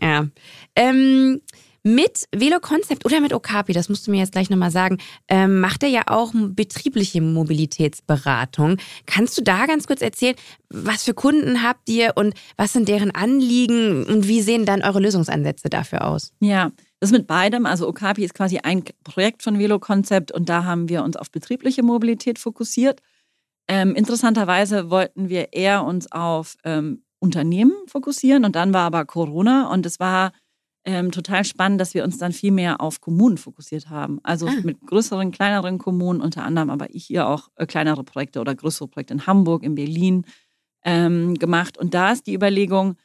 [0.00, 0.26] Ja.
[0.74, 1.40] Ähm,
[1.84, 4.98] mit Velo Concept oder mit Okapi, das musst du mir jetzt gleich nochmal sagen,
[5.28, 8.78] ähm, macht er ja auch betriebliche Mobilitätsberatung.
[9.06, 10.34] Kannst du da ganz kurz erzählen,
[10.68, 15.00] was für Kunden habt ihr und was sind deren Anliegen und wie sehen dann eure
[15.00, 16.32] Lösungsansätze dafür aus?
[16.40, 20.64] Ja, Das mit beidem, also Okapi ist quasi ein Projekt von Velo Concept und da
[20.64, 23.00] haben wir uns auf betriebliche Mobilität fokussiert.
[23.68, 29.70] Ähm, interessanterweise wollten wir eher uns auf ähm, Unternehmen fokussieren und dann war aber Corona
[29.70, 30.32] und es war
[30.84, 34.20] ähm, total spannend, dass wir uns dann viel mehr auf Kommunen fokussiert haben.
[34.22, 34.54] Also ah.
[34.64, 38.88] mit größeren, kleineren Kommunen, unter anderem aber ich hier auch äh, kleinere Projekte oder größere
[38.88, 40.24] Projekte in Hamburg, in Berlin
[40.84, 41.78] ähm, gemacht.
[41.78, 42.96] Und da ist die Überlegung,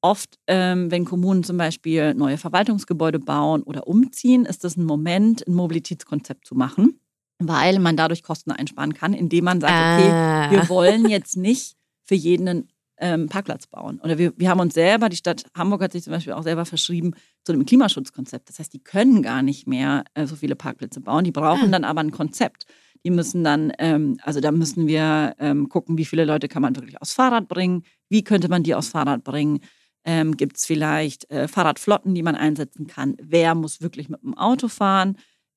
[0.00, 5.46] oft, ähm, wenn Kommunen zum Beispiel neue Verwaltungsgebäude bauen oder umziehen, ist das ein Moment,
[5.46, 7.00] ein Mobilitätskonzept zu machen,
[7.38, 10.50] weil man dadurch Kosten einsparen kann, indem man sagt, okay, ah.
[10.50, 12.68] wir wollen jetzt nicht für jeden einen
[13.00, 14.00] ähm, Parkplatz bauen.
[14.02, 16.64] Oder wir, wir haben uns selber, die Stadt Hamburg hat sich zum Beispiel auch selber
[16.64, 17.12] verschrieben
[17.44, 18.48] zu einem Klimaschutzkonzept.
[18.48, 21.24] Das heißt, die können gar nicht mehr äh, so viele Parkplätze bauen.
[21.24, 21.72] Die brauchen ah.
[21.72, 22.66] dann aber ein Konzept.
[23.04, 26.76] Die müssen dann, ähm, also da müssen wir ähm, gucken, wie viele Leute kann man
[26.76, 29.60] wirklich aufs Fahrrad bringen, wie könnte man die aufs Fahrrad bringen.
[30.04, 33.16] Ähm, Gibt es vielleicht äh, Fahrradflotten, die man einsetzen kann?
[33.20, 35.16] Wer muss wirklich mit dem Auto fahren?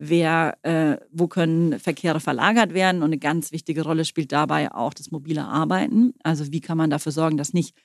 [0.09, 2.97] wer, äh, wo können Verkehre verlagert werden.
[2.97, 6.13] Und eine ganz wichtige Rolle spielt dabei auch das mobile Arbeiten.
[6.23, 7.75] Also wie kann man dafür sorgen, dass nicht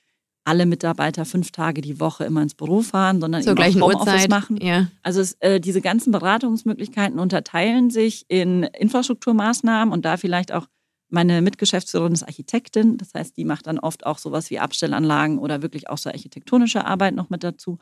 [0.44, 4.14] alle Mitarbeiter fünf Tage die Woche immer ins Büro fahren, sondern Zur eben auch Homeoffice
[4.14, 4.30] Uhrzeit.
[4.30, 4.59] machen.
[4.62, 4.88] Ja.
[5.02, 10.66] Also es, äh, diese ganzen Beratungsmöglichkeiten unterteilen sich in Infrastrukturmaßnahmen und da vielleicht auch
[11.09, 15.62] meine Mitgeschäftsführerin ist Architektin, das heißt, die macht dann oft auch sowas wie Abstellanlagen oder
[15.62, 17.78] wirklich auch so architektonische Arbeit noch mit dazu.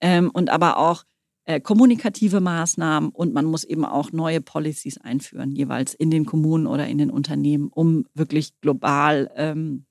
[0.00, 1.04] Ähm, und aber auch
[1.44, 6.66] äh, kommunikative Maßnahmen und man muss eben auch neue Policies einführen, jeweils in den Kommunen
[6.66, 9.86] oder in den Unternehmen, um wirklich global ähm,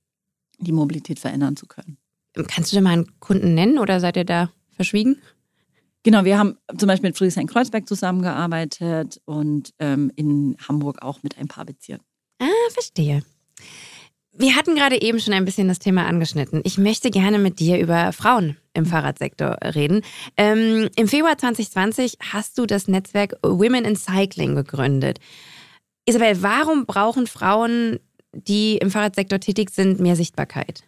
[0.59, 1.97] die Mobilität verändern zu können.
[2.47, 5.17] Kannst du dir mal einen Kunden nennen oder seid ihr da verschwiegen?
[6.03, 11.47] Genau, wir haben zum Beispiel mit Friedrichshain-Kreuzberg zusammengearbeitet und ähm, in Hamburg auch mit ein
[11.47, 12.05] paar Bezirken.
[12.39, 13.21] Ah, verstehe.
[14.31, 16.61] Wir hatten gerade eben schon ein bisschen das Thema angeschnitten.
[16.63, 20.01] Ich möchte gerne mit dir über Frauen im Fahrradsektor reden.
[20.37, 25.19] Ähm, Im Februar 2020 hast du das Netzwerk Women in Cycling gegründet.
[26.05, 27.99] Isabel, warum brauchen Frauen,
[28.31, 30.83] die im Fahrradsektor tätig sind, mehr Sichtbarkeit?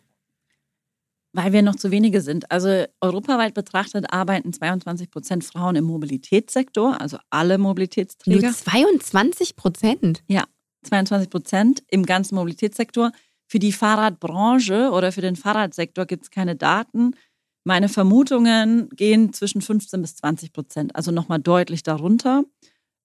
[1.34, 2.50] Weil wir noch zu wenige sind.
[2.52, 8.42] Also europaweit betrachtet arbeiten 22 Prozent Frauen im Mobilitätssektor, also alle Mobilitätsträger.
[8.42, 10.24] Nur 22 Prozent?
[10.28, 10.46] Ja,
[10.84, 13.12] 22 Prozent im ganzen Mobilitätssektor.
[13.48, 17.16] Für die Fahrradbranche oder für den Fahrradsektor gibt es keine Daten.
[17.64, 22.44] Meine Vermutungen gehen zwischen 15 bis 20 Prozent, also nochmal deutlich darunter.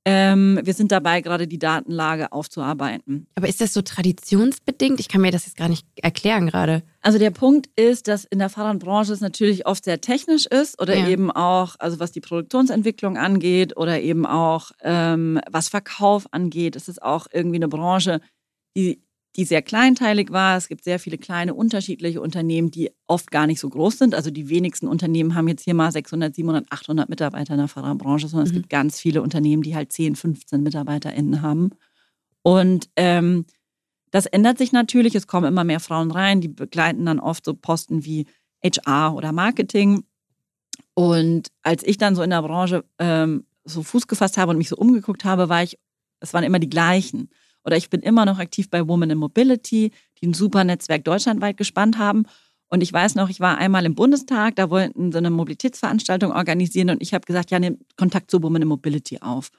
[0.09, 3.27] Ähm, wir sind dabei, gerade die Datenlage aufzuarbeiten.
[3.35, 5.01] Aber ist das so traditionsbedingt?
[5.01, 6.85] Ich kann mir das jetzt gar nicht erklären gerade.
[7.03, 10.97] Also der Punkt ist, dass in der Fahrradbranche es natürlich oft sehr technisch ist oder
[10.97, 11.09] ja.
[11.09, 16.77] eben auch, also was die Produktionsentwicklung angeht oder eben auch ähm, was Verkauf angeht.
[16.77, 18.21] Es ist auch irgendwie eine Branche,
[18.77, 19.03] die
[19.37, 20.57] die sehr kleinteilig war.
[20.57, 24.15] Es gibt sehr viele kleine unterschiedliche Unternehmen, die oft gar nicht so groß sind.
[24.15, 28.29] Also die wenigsten Unternehmen haben jetzt hier mal 600, 700, 800 Mitarbeiter in der Fahrerbranche,
[28.29, 28.55] sondern mhm.
[28.55, 31.71] es gibt ganz viele Unternehmen, die halt 10, 15 MitarbeiterInnen haben.
[32.43, 33.45] Und ähm,
[34.11, 35.15] das ändert sich natürlich.
[35.15, 38.27] Es kommen immer mehr Frauen rein, die begleiten dann oft so Posten wie
[38.65, 40.05] HR oder Marketing.
[40.95, 44.71] Und als ich dann so in der Branche ähm, so Fuß gefasst habe und mich
[44.71, 45.79] so umgeguckt habe, war ich,
[46.21, 47.29] es waren immer die gleichen.
[47.67, 49.91] Oder ich bin immer noch aktiv bei Women in Mobility,
[50.21, 52.25] die ein super Netzwerk deutschlandweit gespannt haben.
[52.69, 56.91] Und ich weiß noch, ich war einmal im Bundestag, da wollten sie eine Mobilitätsveranstaltung organisieren
[56.91, 59.51] und ich habe gesagt, ja, nehmt Kontakt zu Women in Mobility auf.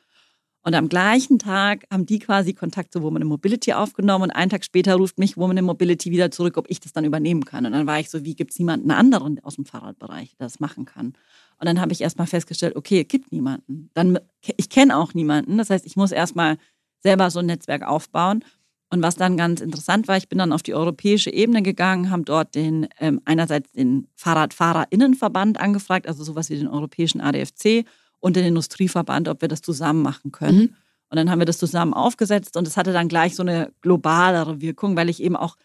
[0.63, 4.49] Und am gleichen Tag haben die quasi Kontakt zu Women in Mobility aufgenommen und einen
[4.49, 7.65] Tag später ruft mich Women in Mobility wieder zurück, ob ich das dann übernehmen kann.
[7.65, 10.59] Und dann war ich so, wie gibt es niemanden anderen aus dem Fahrradbereich, der das
[10.59, 11.13] machen kann?
[11.59, 13.89] Und dann habe ich erstmal festgestellt, okay, es gibt niemanden.
[13.93, 14.19] Dann,
[14.57, 15.57] ich kenne auch niemanden.
[15.57, 16.57] Das heißt, ich muss erstmal
[16.99, 18.43] selber so ein Netzwerk aufbauen.
[18.89, 22.23] Und was dann ganz interessant war, ich bin dann auf die europäische Ebene gegangen, haben
[22.23, 27.85] dort den ähm, einerseits den Fahrradfahrerinnenverband angefragt, also sowas wie den europäischen ADFC
[28.19, 30.57] und den Industrieverband, ob wir das zusammen machen können.
[30.57, 30.75] Mhm.
[31.09, 34.61] Und dann haben wir das zusammen aufgesetzt und es hatte dann gleich so eine globalere
[34.61, 35.55] Wirkung, weil ich eben auch,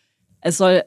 [0.41, 0.83] es soll,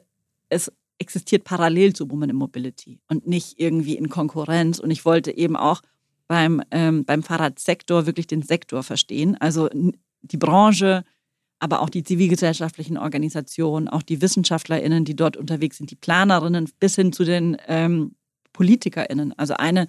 [0.48, 4.78] es existiert parallel zu Women in Mobility und nicht irgendwie in Konkurrenz.
[4.78, 5.82] Und ich wollte eben auch
[6.26, 9.36] beim, ähm, beim Fahrradsektor wirklich den Sektor verstehen.
[9.38, 9.68] Also
[10.22, 11.04] die Branche,
[11.58, 16.96] aber auch die zivilgesellschaftlichen Organisationen, auch die WissenschaftlerInnen, die dort unterwegs sind, die Planerinnen bis
[16.96, 18.14] hin zu den ähm,
[18.52, 19.38] PolitikerInnen.
[19.38, 19.88] Also eine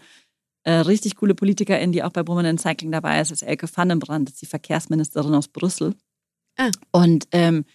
[0.63, 4.27] äh, richtig coole Politikerin, die auch bei Women in Cycling dabei ist, ist Elke Vandenbrand,
[4.27, 5.95] das ist die Verkehrsministerin aus Brüssel.
[6.57, 6.71] Ah.
[6.91, 7.65] Und ähm,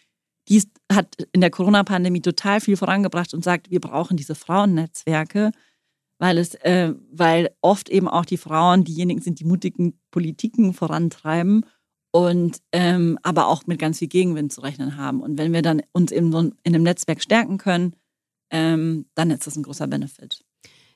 [0.48, 5.52] die hat in der Corona-Pandemie total viel vorangebracht und sagt, wir brauchen diese Frauennetzwerke,
[6.18, 11.64] weil es, äh, weil oft eben auch die Frauen diejenigen sind, die mutigen Politiken vorantreiben
[12.12, 15.20] und ähm, aber auch mit ganz viel Gegenwind zu rechnen haben.
[15.20, 17.96] Und wenn wir dann uns in, so in einem Netzwerk stärken können,
[18.50, 20.44] ähm, dann ist das ein großer Benefit.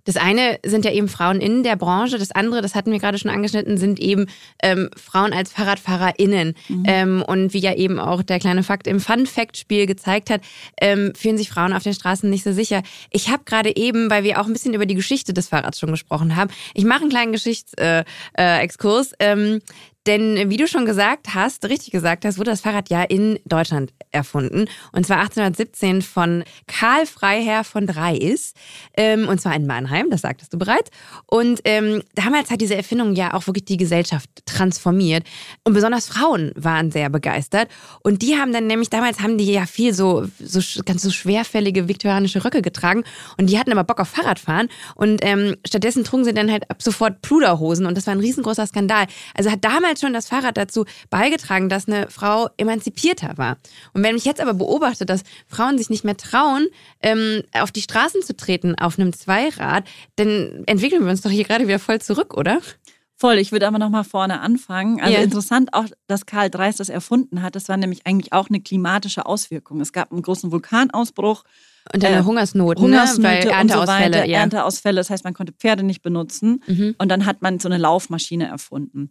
[0.06, 3.18] Das eine sind ja eben Frauen in der Branche, das andere, das hatten wir gerade
[3.18, 4.26] schon angeschnitten, sind eben
[4.62, 6.54] ähm, Frauen als FahrradfahrerInnen.
[6.68, 6.84] Mhm.
[6.86, 10.42] Ähm, und wie ja eben auch der kleine Fakt im Fun-Fact-Spiel gezeigt hat,
[10.80, 12.82] ähm, fühlen sich Frauen auf den Straßen nicht so sicher.
[13.10, 15.90] Ich habe gerade eben, weil wir auch ein bisschen über die Geschichte des Fahrrads schon
[15.90, 19.12] gesprochen haben, ich mache einen kleinen Geschichtsexkurs.
[19.12, 19.60] Äh, äh, ähm,
[20.06, 23.92] denn wie du schon gesagt hast, richtig gesagt hast, wurde das Fahrrad ja in Deutschland
[24.12, 24.66] erfunden.
[24.92, 28.54] Und zwar 1817 von Karl Freiherr von Dreis.
[28.96, 30.90] Ähm, und zwar in Mannheim, das sagtest du bereits.
[31.26, 35.24] Und ähm, damals hat diese Erfindung ja auch wirklich die Gesellschaft transformiert.
[35.64, 37.68] Und besonders Frauen waren sehr begeistert.
[38.02, 41.88] Und die haben dann nämlich, damals haben die ja viel so, so ganz so schwerfällige
[41.88, 43.04] viktorianische Röcke getragen.
[43.36, 44.68] Und die hatten aber Bock auf Fahrradfahren.
[44.94, 47.86] Und ähm, stattdessen trugen sie dann halt ab sofort Pluderhosen.
[47.86, 49.06] Und das war ein riesengroßer Skandal.
[49.34, 53.56] Also hat damals damals schon das Fahrrad dazu beigetragen, dass eine Frau emanzipierter war.
[53.92, 56.68] Und wenn ich jetzt aber beobachte, dass Frauen sich nicht mehr trauen,
[57.02, 59.84] ähm, auf die Straßen zu treten auf einem Zweirad,
[60.16, 62.60] dann entwickeln wir uns doch hier gerade wieder voll zurück, oder?
[63.18, 65.00] Voll, ich würde aber noch mal vorne anfangen.
[65.00, 65.22] Also yeah.
[65.22, 67.56] interessant auch, dass Karl Dreis das erfunden hat.
[67.56, 69.80] Das war nämlich eigentlich auch eine klimatische Auswirkung.
[69.80, 71.44] Es gab einen großen Vulkanausbruch.
[71.94, 73.44] Und eine äh, Hungersnot, Hungersnöte ne?
[73.44, 74.18] Weil Ernteausfälle.
[74.18, 74.38] So ja.
[74.40, 76.62] Ernteausfälle, das heißt, man konnte Pferde nicht benutzen.
[76.66, 76.94] Mhm.
[76.98, 79.10] Und dann hat man so eine Laufmaschine erfunden.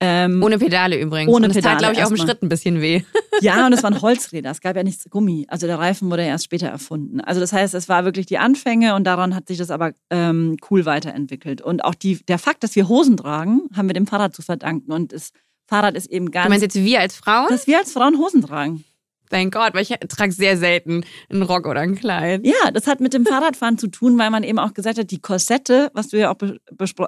[0.00, 1.32] Ähm, ohne Pedale übrigens.
[1.32, 1.74] Ohne und das Pedale.
[1.74, 3.02] tat, glaube ich, auch im Schritt ein bisschen weh.
[3.42, 4.50] Ja, und es waren Holzräder.
[4.50, 5.44] Es gab ja nichts Gummi.
[5.50, 7.20] Also der Reifen wurde erst später erfunden.
[7.20, 10.56] Also das heißt, es war wirklich die Anfänge und daran hat sich das aber ähm,
[10.70, 11.60] cool weiterentwickelt.
[11.60, 14.90] Und auch die, der Fakt, dass wir Hosen tragen, haben wir dem Fahrrad zu verdanken.
[14.90, 15.32] Und das
[15.66, 16.46] Fahrrad ist eben ganz.
[16.46, 17.48] Du meinst jetzt wir als Frauen?
[17.50, 18.84] Dass wir als Frauen Hosen tragen.
[19.30, 22.46] Thank Gott, weil ich trage sehr selten einen Rock oder ein Kleid.
[22.46, 25.20] Ja, das hat mit dem Fahrradfahren zu tun, weil man eben auch gesagt hat, die
[25.20, 26.36] Korsette, was du ja auch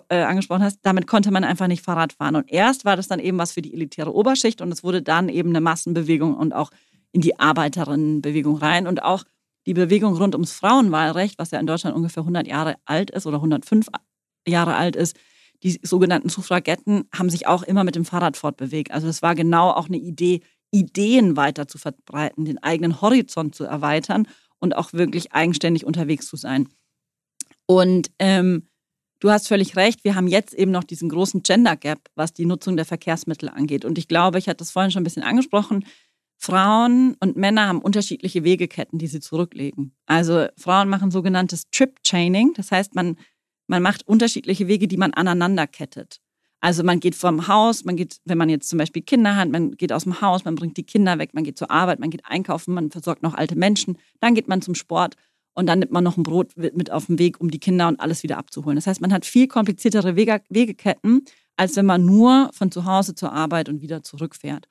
[0.08, 2.36] äh, angesprochen hast, damit konnte man einfach nicht Fahrrad fahren.
[2.36, 5.28] Und erst war das dann eben was für die elitäre Oberschicht und es wurde dann
[5.28, 6.70] eben eine Massenbewegung und auch
[7.12, 9.24] in die Arbeiterinnenbewegung rein und auch
[9.66, 13.36] die Bewegung rund ums Frauenwahlrecht, was ja in Deutschland ungefähr 100 Jahre alt ist oder
[13.36, 13.88] 105
[14.46, 15.16] Jahre alt ist.
[15.62, 18.92] Die sogenannten Suffragetten haben sich auch immer mit dem Fahrrad fortbewegt.
[18.92, 20.40] Also es war genau auch eine Idee,
[20.70, 26.36] Ideen weiter zu verbreiten, den eigenen Horizont zu erweitern und auch wirklich eigenständig unterwegs zu
[26.36, 26.68] sein.
[27.66, 28.66] Und ähm,
[29.20, 32.46] du hast völlig recht, wir haben jetzt eben noch diesen großen Gender Gap, was die
[32.46, 33.84] Nutzung der Verkehrsmittel angeht.
[33.84, 35.84] Und ich glaube, ich hatte das vorhin schon ein bisschen angesprochen,
[36.40, 39.96] Frauen und Männer haben unterschiedliche Wegeketten, die sie zurücklegen.
[40.06, 43.16] Also Frauen machen sogenanntes Trip Chaining, das heißt, man,
[43.66, 46.20] man macht unterschiedliche Wege, die man aneinander kettet.
[46.60, 49.72] Also man geht vom Haus, man geht, wenn man jetzt zum Beispiel Kinder hat, man
[49.72, 52.24] geht aus dem Haus, man bringt die Kinder weg, man geht zur Arbeit, man geht
[52.24, 55.14] einkaufen, man versorgt noch alte Menschen, dann geht man zum Sport
[55.54, 58.00] und dann nimmt man noch ein Brot mit auf den Weg, um die Kinder und
[58.00, 58.76] alles wieder abzuholen.
[58.76, 61.24] Das heißt, man hat viel kompliziertere Wege, Wegeketten,
[61.56, 64.68] als wenn man nur von zu Hause zur Arbeit und wieder zurückfährt.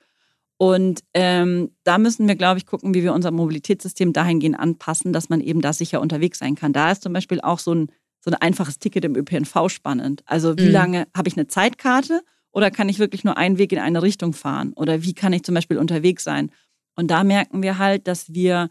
[0.57, 5.29] Und ähm, da müssen wir, glaube ich, gucken, wie wir unser Mobilitätssystem dahingehend anpassen, dass
[5.29, 6.73] man eben da sicher unterwegs sein kann.
[6.73, 7.91] Da ist zum Beispiel auch so ein
[8.28, 10.21] so ein einfaches Ticket im ÖPNV spannend.
[10.25, 10.71] Also wie mhm.
[10.71, 12.21] lange habe ich eine Zeitkarte
[12.51, 14.73] oder kann ich wirklich nur einen Weg in eine Richtung fahren?
[14.73, 16.51] Oder wie kann ich zum Beispiel unterwegs sein?
[16.95, 18.69] Und da merken wir halt, dass wir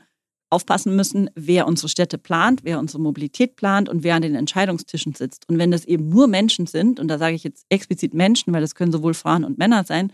[0.51, 5.15] aufpassen müssen, wer unsere Städte plant, wer unsere Mobilität plant und wer an den Entscheidungstischen
[5.15, 5.49] sitzt.
[5.49, 8.61] Und wenn das eben nur Menschen sind, und da sage ich jetzt explizit Menschen, weil
[8.61, 10.13] das können sowohl Frauen und Männer sein,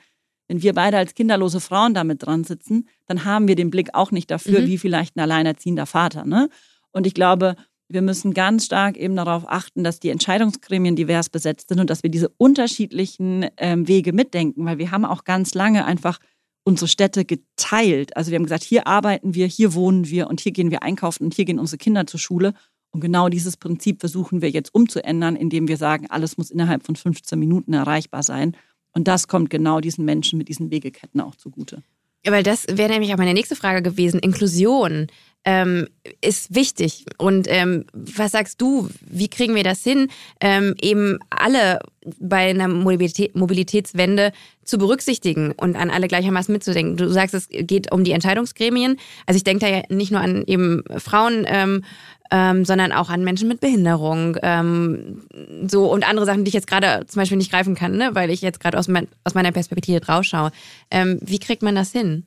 [0.49, 4.11] wenn wir beide als kinderlose Frauen damit dran sitzen, dann haben wir den Blick auch
[4.11, 4.67] nicht dafür, mhm.
[4.67, 6.25] wie vielleicht ein alleinerziehender Vater.
[6.25, 6.49] Ne?
[6.93, 7.57] Und ich glaube,
[7.93, 12.03] wir müssen ganz stark eben darauf achten, dass die Entscheidungsgremien divers besetzt sind und dass
[12.03, 16.19] wir diese unterschiedlichen ähm, Wege mitdenken, weil wir haben auch ganz lange einfach
[16.65, 18.17] unsere Städte geteilt.
[18.17, 21.25] Also wir haben gesagt, hier arbeiten wir, hier wohnen wir und hier gehen wir einkaufen
[21.25, 22.55] und hier gehen unsere Kinder zur Schule.
[22.93, 26.95] Und genau dieses Prinzip versuchen wir jetzt umzuändern, indem wir sagen, alles muss innerhalb von
[26.95, 28.57] 15 Minuten erreichbar sein.
[28.93, 31.83] Und das kommt genau diesen Menschen mit diesen Wegeketten auch zugute.
[32.25, 34.21] Weil das wäre nämlich auch meine nächste Frage gewesen.
[34.21, 35.09] Inklusion
[35.45, 35.89] ähm,
[36.21, 37.05] ist wichtig.
[37.19, 40.09] Und ähm, was sagst du, wie kriegen wir das hin,
[40.41, 41.81] ähm, eben alle
[42.21, 44.33] bei einer Mobilität, Mobilitätswende
[44.65, 46.97] zu berücksichtigen und an alle gleichermaßen mitzudenken?
[46.97, 48.99] Du sagst, es geht um die Entscheidungsgremien.
[49.27, 51.83] Also ich denke da ja nicht nur an eben Frauen, ähm,
[52.31, 54.39] ähm, sondern auch an Menschen mit Behinderung.
[54.43, 55.23] Ähm,
[55.69, 58.11] so und andere Sachen, die ich jetzt gerade zum Beispiel nicht greifen kann, ne?
[58.15, 60.51] weil ich jetzt gerade aus, mein, aus meiner Perspektive drauf schaue.
[60.91, 62.27] Ähm, wie kriegt man das hin?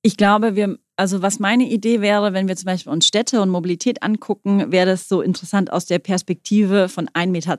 [0.00, 3.50] Ich glaube, wir, also was meine Idee wäre, wenn wir zum Beispiel uns Städte und
[3.50, 7.58] Mobilität angucken, wäre das so interessant aus der Perspektive von 1,30 Meter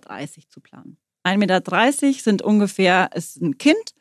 [0.50, 0.98] zu planen.
[1.26, 3.94] 1,30 Meter sind ungefähr, ist ein Kind,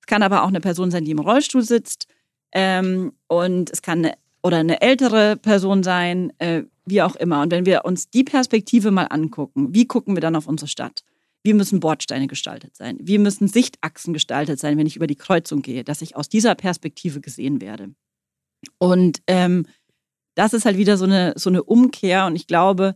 [0.00, 2.06] es kann aber auch eine Person sein, die im Rollstuhl sitzt
[2.52, 7.42] ähm, und es kann eine, oder eine ältere Person sein, äh, wie auch immer.
[7.42, 11.02] Und wenn wir uns die Perspektive mal angucken, wie gucken wir dann auf unsere Stadt?
[11.42, 12.98] Wie müssen Bordsteine gestaltet sein?
[13.00, 16.54] Wie müssen Sichtachsen gestaltet sein, wenn ich über die Kreuzung gehe, dass ich aus dieser
[16.54, 17.90] Perspektive gesehen werde?
[18.78, 19.66] Und ähm,
[20.34, 22.26] das ist halt wieder so eine, so eine Umkehr.
[22.26, 22.94] Und ich glaube,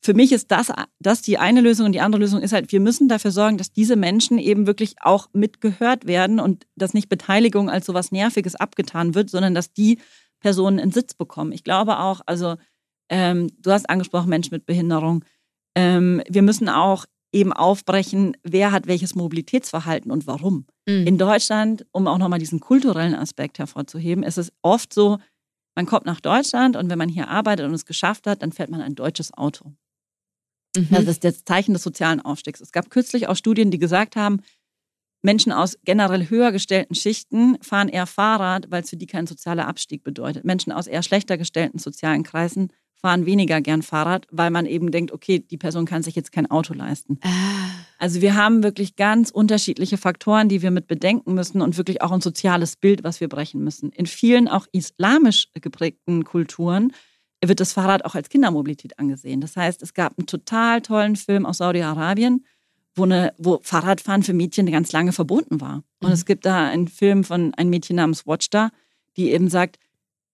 [0.00, 2.80] für mich ist das, das die eine Lösung und die andere Lösung ist halt, wir
[2.80, 7.68] müssen dafür sorgen, dass diese Menschen eben wirklich auch mitgehört werden und dass nicht Beteiligung
[7.68, 9.98] als sowas Nerviges abgetan wird, sondern dass die
[10.40, 11.52] Personen einen Sitz bekommen.
[11.52, 12.56] Ich glaube auch, also
[13.08, 15.24] ähm, du hast angesprochen, Menschen mit Behinderung.
[15.74, 20.66] Ähm, wir müssen auch eben aufbrechen, wer hat welches Mobilitätsverhalten und warum.
[20.86, 21.06] Mhm.
[21.06, 25.18] In Deutschland, um auch nochmal diesen kulturellen Aspekt hervorzuheben, ist es oft so,
[25.74, 28.70] man kommt nach Deutschland und wenn man hier arbeitet und es geschafft hat, dann fährt
[28.70, 29.74] man ein deutsches Auto.
[30.76, 30.88] Mhm.
[30.90, 32.60] Das ist das Zeichen des sozialen Aufstiegs.
[32.60, 34.42] Es gab kürzlich auch Studien, die gesagt haben,
[35.22, 39.66] Menschen aus generell höher gestellten Schichten fahren eher Fahrrad, weil es für die kein sozialer
[39.66, 40.44] Abstieg bedeutet.
[40.44, 45.12] Menschen aus eher schlechter gestellten sozialen Kreisen fahren weniger gern Fahrrad, weil man eben denkt,
[45.12, 47.18] okay, die Person kann sich jetzt kein Auto leisten.
[47.22, 47.28] Ah.
[47.98, 52.12] Also wir haben wirklich ganz unterschiedliche Faktoren, die wir mit bedenken müssen und wirklich auch
[52.12, 53.90] ein soziales Bild, was wir brechen müssen.
[53.90, 56.92] In vielen auch islamisch geprägten Kulturen
[57.44, 59.40] wird das Fahrrad auch als Kindermobilität angesehen.
[59.40, 62.44] Das heißt, es gab einen total tollen Film aus Saudi-Arabien,
[62.96, 65.84] wo, eine, wo Fahrradfahren für Mädchen ganz lange verboten war.
[66.00, 66.14] Und mhm.
[66.14, 68.70] es gibt da einen Film von einem Mädchen namens Watchda,
[69.16, 69.78] die eben sagt,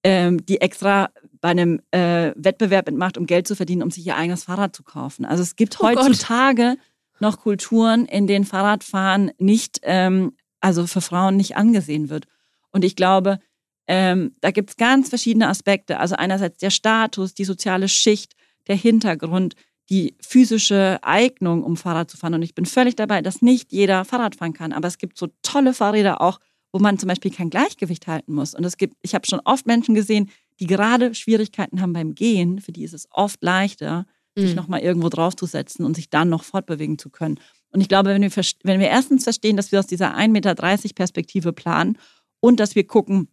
[0.04, 1.08] ähm, die extra
[1.40, 4.82] bei einem äh, Wettbewerb mitmacht, um Geld zu verdienen, um sich ihr eigenes Fahrrad zu
[4.82, 5.24] kaufen.
[5.24, 7.20] Also es gibt oh heutzutage Gott.
[7.20, 12.26] noch Kulturen, in denen Fahrradfahren nicht, ähm, also für Frauen nicht angesehen wird.
[12.70, 13.40] Und ich glaube,
[13.86, 15.98] ähm, da gibt es ganz verschiedene Aspekte.
[16.00, 18.34] Also einerseits der Status, die soziale Schicht,
[18.66, 19.54] der Hintergrund,
[19.90, 22.34] die physische Eignung, um Fahrrad zu fahren.
[22.34, 24.72] Und ich bin völlig dabei, dass nicht jeder Fahrrad fahren kann.
[24.72, 26.40] Aber es gibt so tolle Fahrräder auch,
[26.74, 28.52] wo man zum Beispiel kein Gleichgewicht halten muss.
[28.52, 32.60] Und es gibt, ich habe schon oft Menschen gesehen, die gerade Schwierigkeiten haben beim Gehen.
[32.60, 34.40] Für die ist es oft leichter, mhm.
[34.40, 37.38] sich nochmal irgendwo draufzusetzen und sich dann noch fortbewegen zu können.
[37.70, 38.30] Und ich glaube, wenn wir,
[38.64, 40.54] wenn wir erstens verstehen, dass wir aus dieser 1,30 Meter
[40.96, 41.96] Perspektive planen
[42.40, 43.28] und dass wir gucken,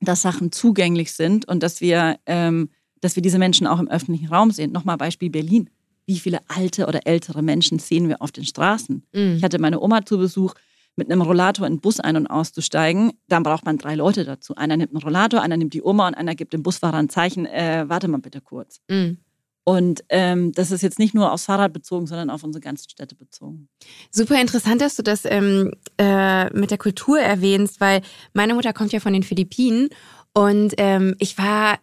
[0.00, 2.68] dass Sachen zugänglich sind und dass wir, ähm,
[3.00, 4.72] dass wir diese Menschen auch im öffentlichen Raum sehen.
[4.72, 5.70] Nochmal Beispiel Berlin.
[6.04, 9.06] Wie viele alte oder ältere Menschen sehen wir auf den Straßen?
[9.12, 9.36] Mhm.
[9.36, 10.54] Ich hatte meine Oma zu Besuch,
[10.96, 13.12] mit einem Rollator in den Bus ein- und auszusteigen.
[13.28, 14.54] Dann braucht man drei Leute dazu.
[14.56, 17.46] Einer nimmt einen Rollator, einer nimmt die Oma und einer gibt dem Busfahrer ein Zeichen,
[17.46, 18.80] äh, warte mal bitte kurz.
[18.88, 19.18] Mhm.
[19.64, 23.14] Und ähm, das ist jetzt nicht nur aufs Fahrrad bezogen, sondern auf unsere ganzen Städte
[23.14, 23.68] bezogen.
[24.10, 28.92] Super interessant, dass du das ähm, äh, mit der Kultur erwähnst, weil meine Mutter kommt
[28.92, 29.88] ja von den Philippinen
[30.34, 31.78] und ähm, ich war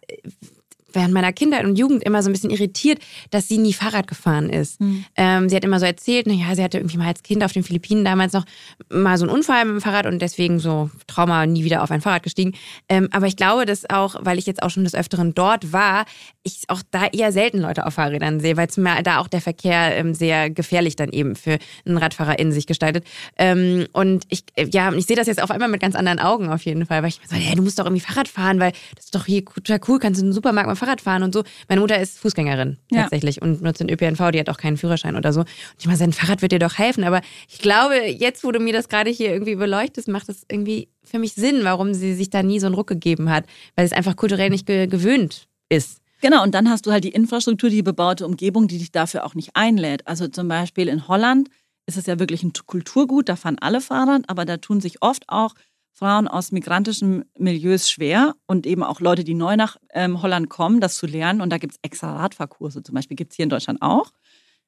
[0.92, 4.50] während meiner Kindheit und Jugend immer so ein bisschen irritiert, dass sie nie Fahrrad gefahren
[4.50, 4.80] ist.
[4.80, 5.04] Mhm.
[5.16, 7.62] Ähm, sie hat immer so erzählt, naja, sie hatte irgendwie mal als Kind auf den
[7.62, 8.44] Philippinen damals noch
[8.88, 12.00] mal so einen Unfall mit dem Fahrrad und deswegen so Trauma nie wieder auf ein
[12.00, 12.52] Fahrrad gestiegen.
[12.88, 16.04] Ähm, aber ich glaube, dass auch, weil ich jetzt auch schon des Öfteren dort war,
[16.42, 18.68] ich auch da eher selten Leute auf Fahrrädern sehe, weil
[19.02, 23.04] da auch der Verkehr ähm, sehr gefährlich dann eben für einen Radfahrer in sich gestaltet.
[23.36, 26.48] Ähm, und ich, äh, ja, ich sehe das jetzt auf einmal mit ganz anderen Augen
[26.48, 28.72] auf jeden Fall, weil ich mir so, hey, du musst doch irgendwie Fahrrad fahren, weil
[28.94, 31.32] das ist doch hier total cool, kannst du in den Supermarkt mal Fahrrad fahren und
[31.32, 31.44] so.
[31.68, 33.42] Meine Mutter ist Fußgängerin tatsächlich ja.
[33.42, 35.40] und nutzt den ÖPNV, die hat auch keinen Führerschein oder so.
[35.40, 37.04] Und ich meine, sein Fahrrad wird dir doch helfen.
[37.04, 40.88] Aber ich glaube, jetzt, wo du mir das gerade hier irgendwie beleuchtest, macht das irgendwie
[41.04, 43.44] für mich Sinn, warum sie sich da nie so einen Ruck gegeben hat,
[43.76, 46.00] weil es einfach kulturell nicht ge gewöhnt ist.
[46.20, 49.34] Genau, und dann hast du halt die Infrastruktur, die bebaute Umgebung, die dich dafür auch
[49.34, 50.06] nicht einlädt.
[50.06, 51.48] Also zum Beispiel in Holland
[51.86, 55.24] ist es ja wirklich ein Kulturgut, da fahren alle Fahrrad, aber da tun sich oft
[55.28, 55.54] auch
[56.00, 60.80] Frauen aus migrantischen Milieus schwer und eben auch Leute, die neu nach ähm, Holland kommen,
[60.80, 61.42] das zu lernen.
[61.42, 64.10] Und da gibt es extra Radfahrkurse, zum Beispiel gibt es hier in Deutschland auch.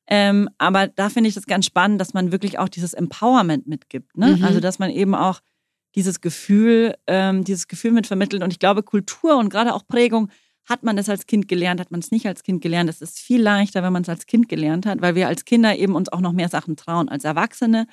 [0.07, 4.15] Ähm, aber da finde ich das ganz spannend, dass man wirklich auch dieses Empowerment mitgibt.
[4.17, 4.37] Ne?
[4.37, 4.45] Mhm.
[4.45, 5.41] Also dass man eben auch
[5.95, 8.43] dieses Gefühl, ähm, dieses Gefühl mit vermittelt.
[8.43, 10.31] Und ich glaube, Kultur und gerade auch Prägung,
[10.65, 12.89] hat man das als Kind gelernt, hat man es nicht als Kind gelernt.
[12.89, 15.77] Es ist viel leichter, wenn man es als Kind gelernt hat, weil wir als Kinder
[15.77, 17.09] eben uns auch noch mehr Sachen trauen.
[17.09, 17.87] Als Erwachsene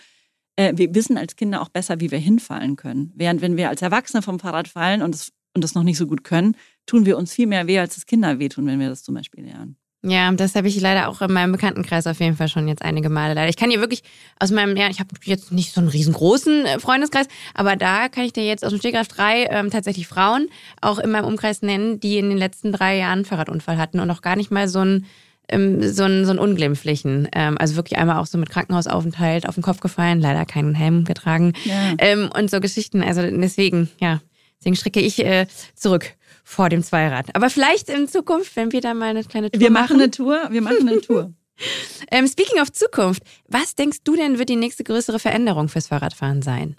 [0.60, 3.14] äh, wir wissen als Kinder auch besser, wie wir hinfallen können.
[3.16, 6.05] Während wenn wir als Erwachsene vom Fahrrad fallen und das, und das noch nicht so
[6.05, 6.55] gut können,
[6.86, 9.45] tun wir uns viel mehr weh, als das Kinder wehtun, wenn wir das zum Beispiel
[9.45, 9.78] lernen.
[10.01, 13.10] Ja, das habe ich leider auch in meinem Bekanntenkreis auf jeden Fall schon jetzt einige
[13.10, 13.49] Male leider.
[13.49, 14.01] Ich kann hier wirklich
[14.39, 18.24] aus meinem, ja, ich habe jetzt nicht so einen riesengroßen äh, Freundeskreis, aber da kann
[18.24, 20.47] ich dir jetzt aus dem Stegreif drei ähm, tatsächlich Frauen
[20.82, 24.10] auch in meinem Umkreis nennen, die in den letzten drei Jahren einen Fahrradunfall hatten und
[24.12, 25.05] auch gar nicht mal so ein
[25.50, 27.28] ähm, so ein, so ein unglimpflichen.
[27.34, 31.04] Ähm, also wirklich einmal auch so mit Krankenhausaufenthalt auf den Kopf gefallen, leider keinen Helm
[31.04, 31.54] getragen.
[31.66, 31.93] Ja.
[31.97, 33.02] Ähm, und so Geschichten.
[33.02, 34.22] Also deswegen, ja,
[34.60, 37.36] deswegen stricke ich äh, zurück vor dem Zweirad.
[37.36, 39.89] Aber vielleicht in Zukunft, wenn wir da mal eine kleine Tour wir machen.
[39.89, 41.34] Wir machen eine Tour, wir machen eine Tour.
[42.12, 46.41] ähm, speaking of Zukunft, was denkst du denn wird die nächste größere Veränderung fürs Fahrradfahren
[46.41, 46.76] sein?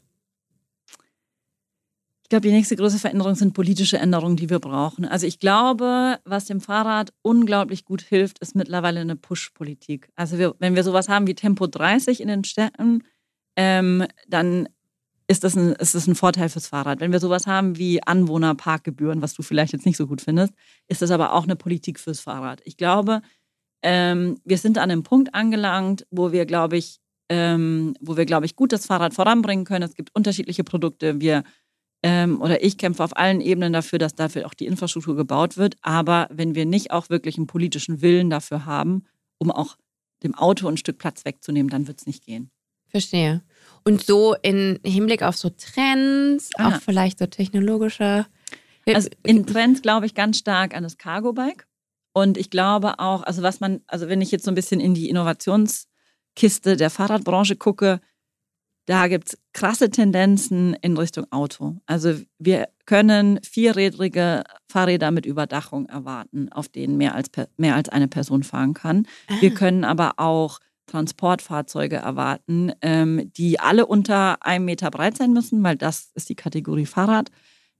[2.31, 5.05] Ich glaube, die nächste große Veränderung sind politische Änderungen, die wir brauchen.
[5.05, 10.11] Also ich glaube, was dem Fahrrad unglaublich gut hilft, ist mittlerweile eine Push-Politik.
[10.15, 13.03] Also wir, wenn wir sowas haben wie Tempo 30 in den Städten,
[13.57, 14.69] ähm, dann
[15.27, 17.01] ist das, ein, ist das ein Vorteil fürs Fahrrad.
[17.01, 20.55] Wenn wir sowas haben wie Anwohnerparkgebühren, was du vielleicht jetzt nicht so gut findest,
[20.87, 22.61] ist das aber auch eine Politik fürs Fahrrad.
[22.65, 23.23] Ich glaube,
[23.83, 27.01] Ähm, wir sind an einem Punkt angelangt, wo wir, glaube ich,
[27.31, 29.85] ähm, wo wir, glaube ich, gut das Fahrrad voranbringen können.
[29.85, 31.21] Es gibt unterschiedliche Produkte.
[31.21, 31.45] Wir
[32.03, 35.77] ähm, oder ich kämpfe auf allen Ebenen dafür, dass dafür auch die Infrastruktur gebaut wird.
[35.83, 39.05] Aber wenn wir nicht auch wirklich einen politischen Willen dafür haben,
[39.39, 39.77] um auch
[40.23, 42.51] dem Auto ein Stück Platz wegzunehmen, dann wird es nicht gehen.
[42.89, 43.43] Verstehe.
[43.85, 46.69] Und so in Hinblick auf so Trends, ah.
[46.69, 48.27] auch vielleicht so technologische.
[48.87, 51.67] Also in Trends glaube ich ganz stark an das Cargo-Bike.
[52.13, 54.95] Und ich glaube auch, also was man, also wenn ich jetzt so ein bisschen in
[54.95, 58.01] die Innovationskiste der Fahrradbranche gucke,
[58.87, 61.77] da gibt es krasse Tendenzen in Richtung Auto.
[61.87, 68.09] Also wir können vierrädrige Fahrräder mit Überdachung erwarten, auf denen mehr als, mehr als eine
[68.09, 69.07] Person fahren kann.
[69.29, 69.35] Ah.
[69.41, 75.63] Wir können aber auch Transportfahrzeuge erwarten, ähm, die alle unter einem Meter breit sein müssen,
[75.63, 77.31] weil das ist die Kategorie Fahrrad.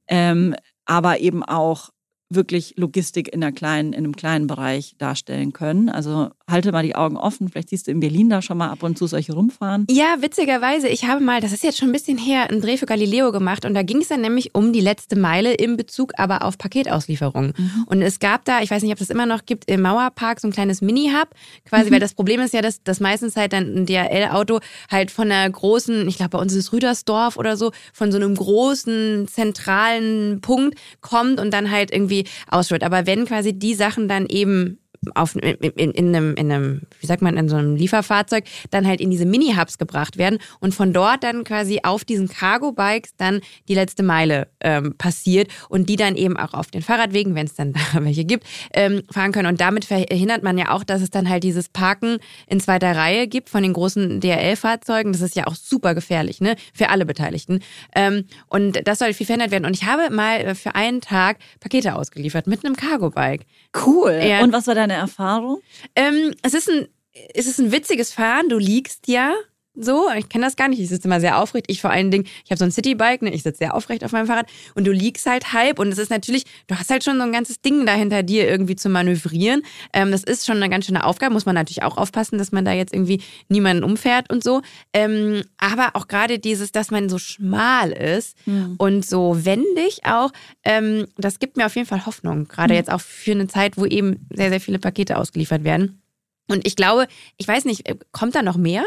[0.07, 1.91] Ähm, aber eben auch
[2.31, 5.89] wirklich Logistik in, einer kleinen, in einem kleinen Bereich darstellen können.
[5.89, 7.49] Also halte mal die Augen offen.
[7.49, 9.87] Vielleicht siehst du in Berlin da schon mal ab und zu solche rumfahren.
[9.91, 10.89] Ja, witzigerweise.
[10.89, 13.65] Ich habe mal, das ist jetzt schon ein bisschen her, einen Dreh für Galileo gemacht.
[13.65, 17.53] Und da ging es dann nämlich um die letzte Meile im Bezug aber auf Paketauslieferung.
[17.57, 17.85] Mhm.
[17.87, 20.49] Und es gab da, ich weiß nicht, ob das immer noch gibt, im Mauerpark so
[20.49, 21.29] ein kleines Mini-Hub.
[21.65, 21.95] Quasi, mhm.
[21.95, 25.49] weil das Problem ist ja, dass, dass meistens halt dann ein DHL-Auto halt von einer
[25.49, 30.41] großen, ich glaube bei uns ist es Rüdersdorf oder so, von so einem großen zentralen
[30.41, 32.83] Punkt kommt und dann halt irgendwie ausführt.
[32.83, 34.79] Aber wenn quasi die Sachen dann eben
[35.15, 38.87] auf, in, in, in, einem, in einem, wie sagt man, in so einem Lieferfahrzeug dann
[38.87, 43.41] halt in diese Mini-Hubs gebracht werden und von dort dann quasi auf diesen Cargo-Bikes dann
[43.69, 47.55] die letzte Meile ähm, passiert und die dann eben auch auf den Fahrradwegen, wenn es
[47.55, 48.45] dann da welche gibt,
[48.75, 49.49] ähm, fahren können.
[49.49, 53.27] Und damit verhindert man ja auch, dass es dann halt dieses Parken in zweiter Reihe
[53.27, 55.13] gibt von den großen DRL-Fahrzeugen.
[55.13, 57.61] Das ist ja auch super gefährlich, ne, für alle Beteiligten.
[57.95, 59.65] Ähm, und das soll viel verändert werden.
[59.65, 63.47] Und ich habe mal äh, für einen Tag Pakete ausgeliefert mit einem Cargo-Bike.
[63.87, 64.21] Cool.
[64.23, 64.43] Ja.
[64.43, 65.63] Und was war deine Erfahrung?
[65.95, 66.89] Ähm, es, ist ein,
[67.35, 68.49] es ist ein witziges Fahren.
[68.49, 69.35] Du liegst ja
[69.75, 70.09] so.
[70.17, 70.81] Ich kenne das gar nicht.
[70.81, 71.67] Ich sitze immer sehr aufrecht.
[71.69, 73.33] Ich vor allen Dingen, ich habe so ein Citybike, ne?
[73.33, 76.11] ich sitze sehr aufrecht auf meinem Fahrrad und du liegst halt halb und es ist
[76.11, 79.63] natürlich, du hast halt schon so ein ganzes Ding da hinter dir irgendwie zu manövrieren.
[79.93, 81.33] Ähm, das ist schon eine ganz schöne Aufgabe.
[81.33, 84.63] Muss man natürlich auch aufpassen, dass man da jetzt irgendwie niemanden umfährt und so.
[84.93, 88.75] Ähm, aber auch gerade dieses, dass man so schmal ist mhm.
[88.79, 90.33] und so wendig auch,
[90.65, 92.49] ähm, das gibt mir auf jeden Fall Hoffnung.
[92.49, 92.79] Gerade mhm.
[92.79, 96.03] jetzt auch für eine Zeit, wo eben sehr, sehr viele Pakete ausgeliefert werden.
[96.49, 97.07] Und ich glaube,
[97.37, 98.85] ich weiß nicht, äh, kommt da noch mehr?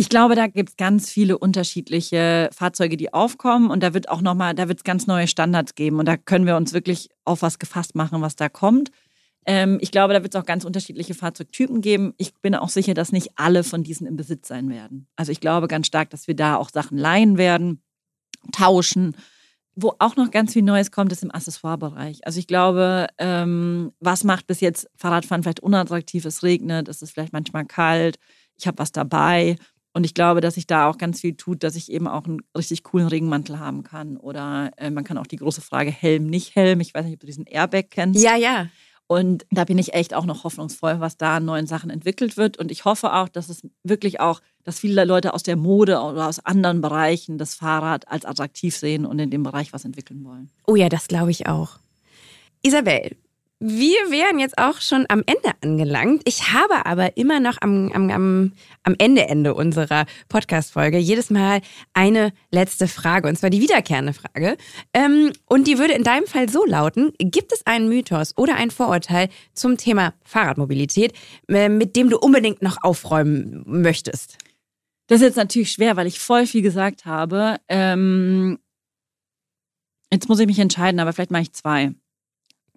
[0.00, 4.22] Ich glaube, da gibt es ganz viele unterschiedliche Fahrzeuge, die aufkommen und da wird auch
[4.22, 7.42] nochmal, da wird es ganz neue Standards geben und da können wir uns wirklich auf
[7.42, 8.90] was gefasst machen, was da kommt.
[9.44, 12.14] Ähm, ich glaube, da wird es auch ganz unterschiedliche Fahrzeugtypen geben.
[12.16, 15.06] Ich bin auch sicher, dass nicht alle von diesen im Besitz sein werden.
[15.16, 17.82] Also ich glaube ganz stark, dass wir da auch Sachen leihen werden,
[18.52, 19.14] tauschen.
[19.74, 22.24] Wo auch noch ganz viel Neues kommt, ist im Accessoire-Bereich.
[22.24, 26.24] Also ich glaube, ähm, was macht bis jetzt Fahrradfahren vielleicht unattraktiv?
[26.24, 28.18] Es regnet, es ist vielleicht manchmal kalt,
[28.56, 29.56] ich habe was dabei.
[29.92, 32.40] Und ich glaube, dass sich da auch ganz viel tut, dass ich eben auch einen
[32.56, 34.16] richtig coolen Regenmantel haben kann.
[34.16, 36.80] Oder äh, man kann auch die große Frage Helm, nicht Helm.
[36.80, 38.22] Ich weiß nicht, ob du diesen Airbag kennst.
[38.22, 38.68] Ja, ja.
[39.08, 42.58] Und da bin ich echt auch noch hoffnungsvoll, was da an neuen Sachen entwickelt wird.
[42.58, 46.28] Und ich hoffe auch, dass es wirklich auch, dass viele Leute aus der Mode oder
[46.28, 50.48] aus anderen Bereichen das Fahrrad als attraktiv sehen und in dem Bereich was entwickeln wollen.
[50.68, 51.80] Oh ja, das glaube ich auch.
[52.62, 53.16] Isabel,
[53.62, 56.22] wir wären jetzt auch schon am Ende angelangt.
[56.24, 58.52] Ich habe aber immer noch am, am, am,
[58.84, 61.60] am Ende, Ende unserer Podcast-Folge jedes Mal
[61.92, 64.56] eine letzte Frage, und zwar die wiederkehrende Frage.
[64.94, 68.70] Ähm, und die würde in deinem Fall so lauten, gibt es einen Mythos oder ein
[68.70, 71.12] Vorurteil zum Thema Fahrradmobilität,
[71.48, 74.38] äh, mit dem du unbedingt noch aufräumen möchtest?
[75.08, 77.58] Das ist jetzt natürlich schwer, weil ich voll viel gesagt habe.
[77.68, 78.58] Ähm,
[80.10, 81.92] jetzt muss ich mich entscheiden, aber vielleicht mache ich zwei.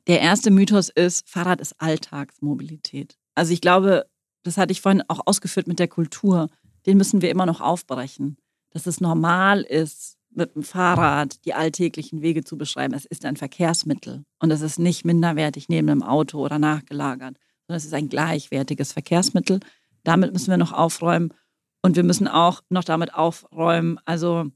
[0.07, 3.17] Der erste Mythos ist, Fahrrad ist Alltagsmobilität.
[3.35, 4.05] Also ich glaube,
[4.43, 6.49] das hatte ich vorhin auch ausgeführt mit der Kultur.
[6.85, 8.37] Den müssen wir immer noch aufbrechen.
[8.71, 12.93] Dass es normal ist, mit dem Fahrrad die alltäglichen Wege zu beschreiben.
[12.93, 17.37] Es ist ein Verkehrsmittel und es ist nicht minderwertig neben einem Auto oder nachgelagert,
[17.67, 19.59] sondern es ist ein gleichwertiges Verkehrsmittel.
[20.03, 21.33] Damit müssen wir noch aufräumen
[21.81, 23.99] und wir müssen auch noch damit aufräumen.
[24.05, 24.47] Also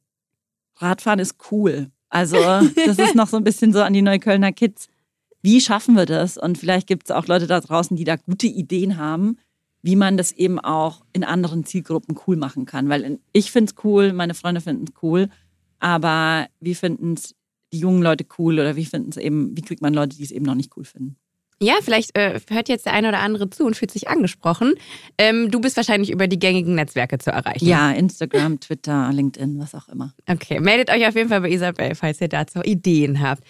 [0.78, 1.92] Radfahren ist cool.
[2.10, 2.38] Also
[2.86, 4.88] das ist noch so ein bisschen so an die Neuköllner Kids
[5.42, 6.38] wie schaffen wir das?
[6.38, 9.38] Und vielleicht gibt es auch Leute da draußen, die da gute Ideen haben,
[9.82, 12.90] wie man das eben auch in anderen Zielgruppen cool machen kann.
[12.90, 15.30] Weil ich finde es cool, meine Freunde finden es cool,
[15.80, 17.36] aber wie finden es
[17.74, 20.32] die jungen Leute cool oder wie finden es eben, wie kriegt man Leute, die es
[20.32, 21.18] eben noch nicht cool finden?
[21.60, 24.76] Ja, vielleicht äh, hört jetzt der eine oder andere zu und fühlt sich angesprochen.
[25.18, 27.66] Ähm, du bist wahrscheinlich über die gängigen Netzwerke zu erreichen.
[27.66, 30.14] Ja, Instagram, Twitter, LinkedIn, was auch immer.
[30.28, 33.44] Okay, meldet euch auf jeden Fall bei Isabel, falls ihr dazu Ideen habt.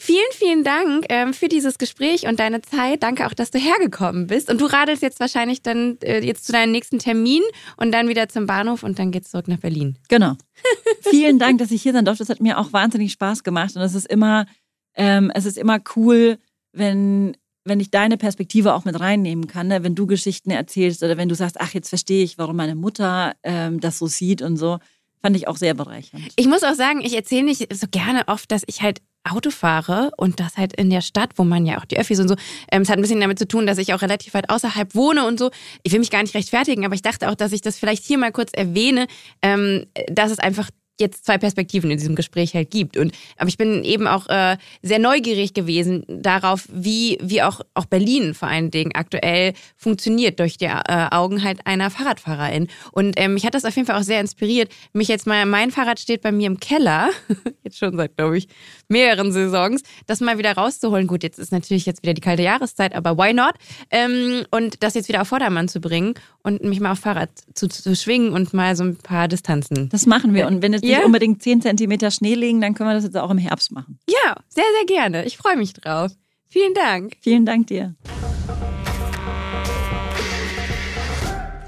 [0.00, 3.02] Vielen, vielen Dank ähm, für dieses Gespräch und deine Zeit.
[3.02, 4.48] Danke auch, dass du hergekommen bist.
[4.48, 7.42] Und du radelst jetzt wahrscheinlich dann äh, jetzt zu deinem nächsten Termin
[7.76, 9.98] und dann wieder zum Bahnhof und dann geht's zurück nach Berlin.
[10.08, 10.34] Genau.
[11.00, 12.22] Vielen Dank, dass ich hier sein durfte.
[12.22, 14.46] Das hat mir auch wahnsinnig Spaß gemacht und es ist immer,
[14.94, 16.38] ähm, es ist immer cool,
[16.72, 19.82] wenn wenn ich deine Perspektive auch mit reinnehmen kann, ne?
[19.82, 23.34] wenn du Geschichten erzählst oder wenn du sagst, ach, jetzt verstehe ich, warum meine Mutter
[23.42, 24.78] ähm, das so sieht und so,
[25.20, 26.32] fand ich auch sehr bereichernd.
[26.36, 30.10] Ich muss auch sagen, ich erzähle nicht so gerne oft, dass ich halt Auto fahre
[30.16, 32.36] und das halt in der Stadt, wo man ja auch die Öffis und so,
[32.72, 35.26] ähm, es hat ein bisschen damit zu tun, dass ich auch relativ weit außerhalb wohne
[35.26, 35.50] und so.
[35.82, 38.18] Ich will mich gar nicht rechtfertigen, aber ich dachte auch, dass ich das vielleicht hier
[38.18, 39.06] mal kurz erwähne,
[39.42, 42.96] ähm, dass es einfach jetzt zwei Perspektiven in diesem Gespräch halt gibt.
[42.96, 47.86] Und aber ich bin eben auch äh, sehr neugierig gewesen darauf, wie wie auch auch
[47.86, 52.68] Berlin vor allen Dingen aktuell funktioniert durch die äh, Augen halt einer Fahrradfahrerin.
[52.92, 54.72] Und ähm, mich hat das auf jeden Fall auch sehr inspiriert.
[54.92, 57.10] Mich jetzt mal mein Fahrrad steht bei mir im Keller
[57.64, 58.48] jetzt schon seit glaube ich
[58.88, 61.06] mehreren Saisons, das mal wieder rauszuholen.
[61.06, 63.54] Gut, jetzt ist natürlich jetzt wieder die kalte Jahreszeit, aber why not?
[63.90, 66.14] Ähm, und das jetzt wieder auf Vordermann zu bringen
[66.48, 69.88] und mich mal auf Fahrrad zu, zu schwingen und mal so ein paar Distanzen.
[69.90, 70.46] Das machen wir.
[70.46, 70.98] Und wenn es ja.
[70.98, 73.98] nicht unbedingt 10 Zentimeter Schnee liegen, dann können wir das jetzt auch im Herbst machen.
[74.08, 75.24] Ja, sehr, sehr gerne.
[75.26, 76.10] Ich freue mich drauf.
[76.48, 77.16] Vielen Dank.
[77.20, 77.94] Vielen Dank dir.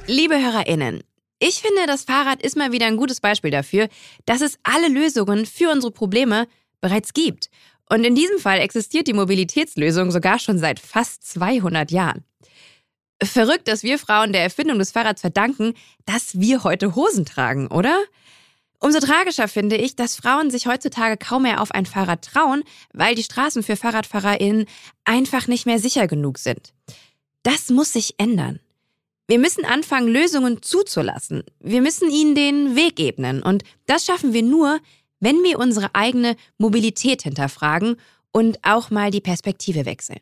[0.06, 1.04] Liebe HörerInnen,
[1.38, 3.88] ich finde, das Fahrrad ist mal wieder ein gutes Beispiel dafür,
[4.26, 6.48] dass es alle Lösungen für unsere Probleme
[6.80, 7.48] bereits gibt.
[7.88, 12.24] Und in diesem Fall existiert die Mobilitätslösung sogar schon seit fast 200 Jahren.
[13.22, 15.74] Verrückt, dass wir Frauen der Erfindung des Fahrrads verdanken,
[16.06, 17.98] dass wir heute Hosen tragen, oder?
[18.78, 22.62] Umso tragischer finde ich, dass Frauen sich heutzutage kaum mehr auf ein Fahrrad trauen,
[22.94, 24.64] weil die Straßen für FahrradfahrerInnen
[25.04, 26.72] einfach nicht mehr sicher genug sind.
[27.42, 28.58] Das muss sich ändern.
[29.28, 31.44] Wir müssen anfangen, Lösungen zuzulassen.
[31.60, 33.42] Wir müssen ihnen den Weg ebnen.
[33.42, 34.80] Und das schaffen wir nur,
[35.20, 37.96] wenn wir unsere eigene Mobilität hinterfragen
[38.32, 40.20] und auch mal die Perspektive wechseln.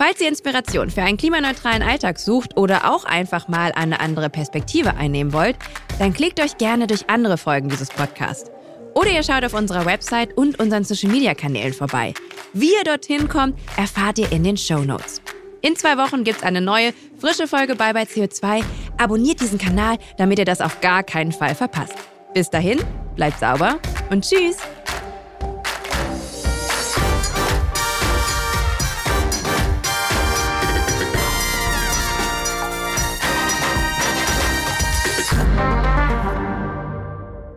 [0.00, 4.94] Falls ihr Inspiration für einen klimaneutralen Alltag sucht oder auch einfach mal eine andere Perspektive
[4.96, 5.56] einnehmen wollt,
[5.98, 8.50] dann klickt euch gerne durch andere Folgen dieses Podcasts.
[8.94, 12.14] Oder ihr schaut auf unserer Website und unseren Social-Media-Kanälen vorbei.
[12.54, 15.20] Wie ihr dorthin kommt, erfahrt ihr in den Show Notes.
[15.60, 18.64] In zwei Wochen gibt es eine neue, frische Folge Bye Bye CO2.
[18.96, 21.96] Abonniert diesen Kanal, damit ihr das auf gar keinen Fall verpasst.
[22.32, 22.78] Bis dahin,
[23.16, 23.78] bleibt sauber
[24.08, 24.56] und tschüss!